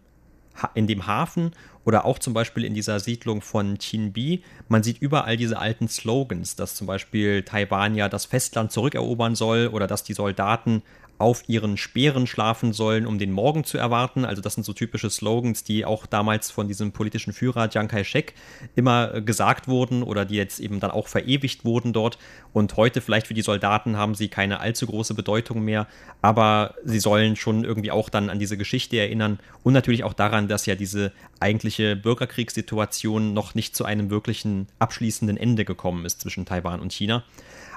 in 0.75 0.87
dem 0.87 1.07
Hafen 1.09 1.51
oder 1.85 2.05
auch 2.05 2.19
zum 2.19 2.33
Beispiel 2.33 2.65
in 2.65 2.75
dieser 2.75 3.01
Siedlung 3.01 3.43
von 3.43 3.77
Chinbi. 3.79 4.43
Man 4.69 4.83
sieht 4.83 4.99
überall 4.99 5.37
diese 5.37 5.59
alten 5.59 5.89
Slogans, 5.89 6.57
dass 6.57 6.77
zum 6.77 6.87
Beispiel 6.87 7.43
Taiwan 7.43 7.95
ja 7.95 8.09
das 8.09 8.25
Festland 8.25 8.73
zurückerobern 8.73 9.35
soll 9.35 9.67
oder 9.67 9.87
dass 9.87 10.05
die 10.05 10.15
Soldaten 10.15 10.83
auf 11.19 11.49
ihren 11.49 11.77
Speeren 11.77 12.27
schlafen 12.27 12.73
sollen, 12.73 13.07
um 13.07 13.19
den 13.19 13.31
Morgen 13.31 13.65
zu 13.65 13.79
erwarten. 13.79 14.25
Also 14.25 14.43
das 14.43 14.55
sind 14.55 14.65
so 14.65 14.73
typische 14.73 15.11
Slogans, 15.11 15.63
die 15.63 15.85
auch 15.85 16.07
damals 16.07 16.51
von 16.51 16.67
diesem 16.67 16.93
politischen 16.93 17.33
Führer 17.33 17.69
Chiang 17.71 17.89
Kai-shek 17.89 18.35
immer 18.75 19.15
äh, 19.15 19.23
gesagt 19.23 19.69
wurden 19.69 20.03
oder 20.03 20.25
die 20.25 20.35
jetzt 20.35 20.61
eben 20.61 20.81
dann 20.81 20.91
auch 20.91 21.07
verewigt 21.07 21.65
wurden 21.65 21.93
dort. 21.93 22.19
Und 22.53 22.77
heute 22.77 23.01
vielleicht 23.01 23.27
für 23.27 23.35
die 23.35 23.43
Soldaten 23.43 23.97
haben 23.97 24.15
sie 24.15 24.29
keine 24.29 24.61
allzu 24.61 24.87
große 24.87 25.15
Bedeutung 25.15 25.65
mehr, 25.65 25.87
aber 26.21 26.75
sie 26.85 27.01
sollen 27.01 27.37
schon 27.37 27.65
irgendwie 27.65 27.91
auch 27.91 28.09
dann 28.09 28.31
an 28.31 28.39
diese 28.39 28.57
Geschichte 28.57 28.97
erinnern 28.97 29.39
und 29.63 29.73
natürlich 29.73 30.05
auch 30.05 30.15
daran, 30.15 30.49
dass 30.49 30.67
ja 30.67 30.75
diese 30.75 31.13
eigentliche 31.41 31.97
Bürgerkriegssituation 31.97 33.35
noch 33.35 33.55
nicht 33.55 33.77
zu 33.77 33.85
einem 33.85 34.11
wirklichen 34.11 34.69
abschließenden 34.79 35.37
Ende 35.37 35.65
gekommen 35.65 36.05
ist 36.05 36.21
zwischen 36.21 36.45
Taiwan 36.45 36.81
und 36.81 36.93
China. 36.93 37.25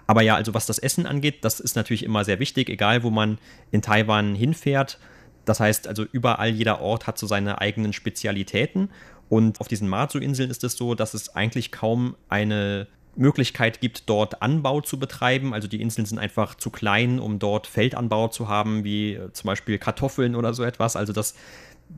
Aber 0.07 0.21
ja, 0.21 0.35
also 0.35 0.53
was 0.53 0.65
das 0.65 0.79
Essen 0.79 1.05
angeht, 1.05 1.43
das 1.43 1.59
ist 1.59 1.75
natürlich 1.75 2.03
immer 2.03 2.23
sehr 2.23 2.39
wichtig, 2.39 2.69
egal 2.69 3.03
wo 3.03 3.09
man 3.09 3.37
in 3.71 3.81
Taiwan 3.81 4.35
hinfährt. 4.35 4.97
Das 5.45 5.59
heißt 5.59 5.87
also 5.87 6.03
überall, 6.03 6.49
jeder 6.49 6.81
Ort 6.81 7.07
hat 7.07 7.17
so 7.17 7.27
seine 7.27 7.61
eigenen 7.61 7.93
Spezialitäten. 7.93 8.89
Und 9.29 9.59
auf 9.59 9.67
diesen 9.67 9.89
Matsu-Inseln 9.89 10.49
ist 10.49 10.63
es 10.63 10.73
so, 10.73 10.95
dass 10.95 11.13
es 11.13 11.35
eigentlich 11.35 11.71
kaum 11.71 12.15
eine 12.29 12.87
Möglichkeit 13.17 13.81
gibt, 13.81 14.09
dort 14.09 14.41
Anbau 14.41 14.81
zu 14.81 14.99
betreiben. 14.99 15.53
Also 15.53 15.67
die 15.67 15.81
Inseln 15.81 16.05
sind 16.05 16.19
einfach 16.19 16.55
zu 16.55 16.69
klein, 16.69 17.19
um 17.19 17.39
dort 17.39 17.67
Feldanbau 17.67 18.29
zu 18.29 18.47
haben, 18.47 18.83
wie 18.83 19.15
äh, 19.15 19.31
zum 19.33 19.47
Beispiel 19.47 19.77
Kartoffeln 19.77 20.35
oder 20.35 20.53
so 20.53 20.63
etwas. 20.63 20.95
Also 20.95 21.13
das 21.13 21.35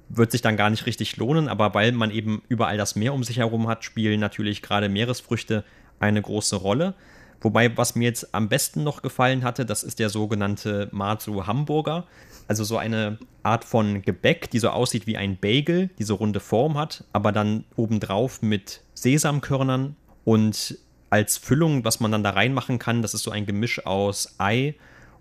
wird 0.08 0.32
sich 0.32 0.42
dann 0.42 0.58
gar 0.58 0.70
nicht 0.70 0.86
richtig 0.86 1.18
lohnen, 1.18 1.48
aber 1.48 1.74
weil 1.74 1.92
man 1.92 2.12
eben 2.12 2.42
überall 2.48 2.78
das 2.78 2.96
Meer 2.96 3.14
um 3.14 3.24
sich 3.24 3.38
herum 3.38 3.68
hat, 3.68 3.84
spielen 3.84 4.20
natürlich 4.20 4.62
gerade 4.62 4.88
Meeresfrüchte 4.88 5.64
eine 6.00 6.22
große 6.22 6.56
Rolle. 6.56 6.94
Wobei, 7.42 7.76
was 7.78 7.96
mir 7.96 8.06
jetzt 8.06 8.34
am 8.34 8.50
besten 8.50 8.84
noch 8.84 9.02
gefallen 9.02 9.44
hatte, 9.44 9.66
das 9.66 9.84
ist 9.84 10.00
der 10.00 10.10
sogenannte 10.10 10.90
Marzu 10.92 11.48
Hamburger. 11.48 12.06
Also 12.48 12.64
so 12.64 12.78
eine 12.78 13.18
Art 13.44 13.64
von 13.64 14.02
Gebäck, 14.02 14.50
die 14.50 14.60
so 14.60 14.70
aussieht 14.70 15.08
wie 15.08 15.18
ein 15.18 15.38
Bagel, 15.38 15.90
diese 16.00 16.14
runde 16.14 16.40
Form 16.40 16.78
hat, 16.78 17.04
aber 17.14 17.32
dann 17.32 17.64
obendrauf 17.76 18.42
mit 18.42 18.82
Sesamkörnern 18.96 19.96
und 20.26 20.78
als 21.10 21.38
Füllung, 21.38 21.86
was 21.86 22.00
man 22.00 22.12
dann 22.12 22.24
da 22.24 22.32
reinmachen 22.32 22.80
kann, 22.80 23.02
das 23.02 23.14
ist 23.14 23.24
so 23.24 23.32
ein 23.32 23.46
Gemisch 23.46 23.86
aus 23.86 24.36
Ei 24.38 24.76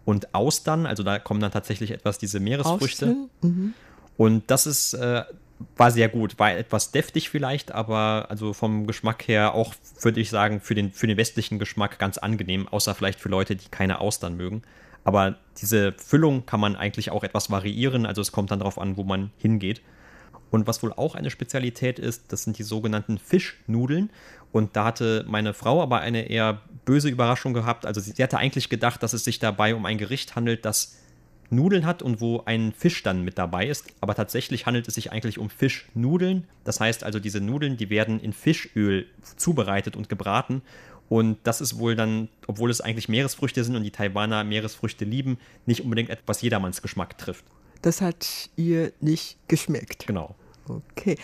und 0.04 0.34
Austern. 0.34 0.86
Also 0.86 1.02
da 1.02 1.18
kommen 1.18 1.40
dann 1.40 1.52
tatsächlich 1.52 1.90
etwas 1.90 2.18
diese 2.18 2.40
Meeresfrüchte. 2.40 3.16
Mhm. 3.42 3.74
Und 4.16 4.50
das 4.50 4.66
ist 4.66 4.94
äh, 4.94 5.22
war 5.76 5.90
sehr 5.90 6.08
gut, 6.08 6.38
war 6.38 6.56
etwas 6.56 6.92
deftig 6.92 7.30
vielleicht, 7.30 7.72
aber 7.72 8.26
also 8.28 8.52
vom 8.52 8.86
Geschmack 8.86 9.26
her 9.26 9.54
auch, 9.54 9.74
würde 10.00 10.20
ich 10.20 10.30
sagen, 10.30 10.60
für 10.60 10.74
den, 10.74 10.92
für 10.92 11.06
den 11.06 11.16
westlichen 11.16 11.58
Geschmack 11.58 11.98
ganz 11.98 12.18
angenehm, 12.18 12.68
außer 12.68 12.94
vielleicht 12.94 13.20
für 13.20 13.28
Leute, 13.28 13.56
die 13.56 13.68
keine 13.68 14.00
Austern 14.00 14.36
mögen. 14.36 14.62
Aber 15.04 15.36
diese 15.60 15.92
Füllung 15.92 16.46
kann 16.46 16.60
man 16.60 16.76
eigentlich 16.76 17.10
auch 17.10 17.24
etwas 17.24 17.50
variieren, 17.50 18.06
also 18.06 18.20
es 18.20 18.32
kommt 18.32 18.50
dann 18.50 18.58
darauf 18.60 18.78
an, 18.78 18.96
wo 18.96 19.04
man 19.04 19.30
hingeht. 19.38 19.80
Und 20.50 20.66
was 20.66 20.82
wohl 20.82 20.92
auch 20.92 21.14
eine 21.14 21.30
Spezialität 21.30 21.98
ist, 21.98 22.32
das 22.32 22.44
sind 22.44 22.58
die 22.58 22.62
sogenannten 22.62 23.18
Fischnudeln. 23.18 24.10
Und 24.50 24.76
da 24.76 24.84
hatte 24.86 25.24
meine 25.28 25.52
Frau 25.52 25.82
aber 25.82 26.00
eine 26.00 26.30
eher 26.30 26.62
böse 26.86 27.08
Überraschung 27.10 27.52
gehabt. 27.52 27.84
Also 27.84 28.00
sie, 28.00 28.12
sie 28.12 28.22
hatte 28.22 28.38
eigentlich 28.38 28.70
gedacht, 28.70 29.02
dass 29.02 29.12
es 29.12 29.24
sich 29.24 29.38
dabei 29.38 29.74
um 29.74 29.84
ein 29.84 29.98
Gericht 29.98 30.36
handelt, 30.36 30.64
das 30.64 30.96
Nudeln 31.50 31.86
hat 31.86 32.02
und 32.02 32.20
wo 32.20 32.42
ein 32.44 32.72
Fisch 32.72 33.02
dann 33.02 33.24
mit 33.24 33.38
dabei 33.38 33.66
ist. 33.66 33.86
Aber 34.00 34.14
tatsächlich 34.14 34.66
handelt 34.66 34.86
es 34.88 34.94
sich 34.94 35.12
eigentlich 35.12 35.38
um 35.38 35.50
Fischnudeln. 35.50 36.46
Das 36.64 36.80
heißt 36.80 37.04
also, 37.04 37.20
diese 37.20 37.40
Nudeln, 37.40 37.76
die 37.76 37.90
werden 37.90 38.20
in 38.20 38.32
Fischöl 38.32 39.06
zubereitet 39.36 39.96
und 39.96 40.08
gebraten. 40.08 40.62
Und 41.08 41.38
das 41.44 41.60
ist 41.60 41.78
wohl 41.78 41.96
dann, 41.96 42.28
obwohl 42.46 42.70
es 42.70 42.80
eigentlich 42.80 43.08
Meeresfrüchte 43.08 43.64
sind 43.64 43.76
und 43.76 43.82
die 43.82 43.90
Taiwaner 43.90 44.44
Meeresfrüchte 44.44 45.04
lieben, 45.04 45.38
nicht 45.64 45.82
unbedingt 45.82 46.10
etwas 46.10 46.42
jedermanns 46.42 46.82
Geschmack 46.82 47.16
trifft. 47.16 47.44
Das 47.80 48.00
hat 48.00 48.50
ihr 48.56 48.92
nicht 49.00 49.38
geschmeckt. 49.48 50.06
Genau. 50.06 50.34
Okay. 50.68 51.16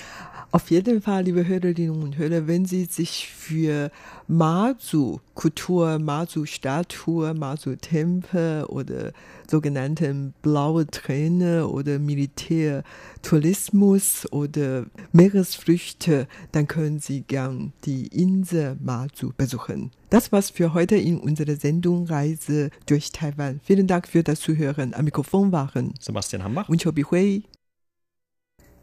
Auf 0.51 0.71
jeden 0.71 1.03
Fall, 1.03 1.25
liebe 1.25 1.47
Hörerinnen 1.47 2.03
und 2.03 2.17
Hörer, 2.17 2.47
wenn 2.47 2.65
Sie 2.65 2.85
sich 2.85 3.29
für 3.29 3.91
Mazu-Kultur, 4.29 5.99
Mazu-Statue, 5.99 7.35
Mazu-Tempel 7.35 8.65
oder 8.65 9.13
sogenannten 9.51 10.33
blaue 10.43 10.87
Träne 10.87 11.67
oder 11.69 11.99
Militärtourismus 11.99 14.33
oder 14.33 14.87
Meeresfrüchte, 15.13 16.29
dann 16.53 16.69
können 16.69 17.01
Sie 17.01 17.23
gern 17.23 17.73
die 17.85 18.07
Insel 18.07 18.79
Mazu 18.81 19.33
besuchen. 19.37 19.91
Das 20.11 20.31
war's 20.31 20.51
für 20.51 20.75
heute 20.75 20.95
in 20.97 21.19
unserer 21.19 21.57
Sendung 21.57 22.07
Reise 22.07 22.71
durch 22.87 23.11
Taiwan. 23.11 23.59
Vielen 23.65 23.89
Dank 23.89 24.07
für 24.07 24.23
das 24.23 24.41
Zuhören. 24.41 24.95
Am 24.95 25.05
Mikrofon 25.05 25.51
waren 25.51 25.95
Sebastian 25.99 26.45
Hambach 26.45 26.69
und 26.69 26.81
Chobi 26.83 27.03
Hui. 27.03 27.43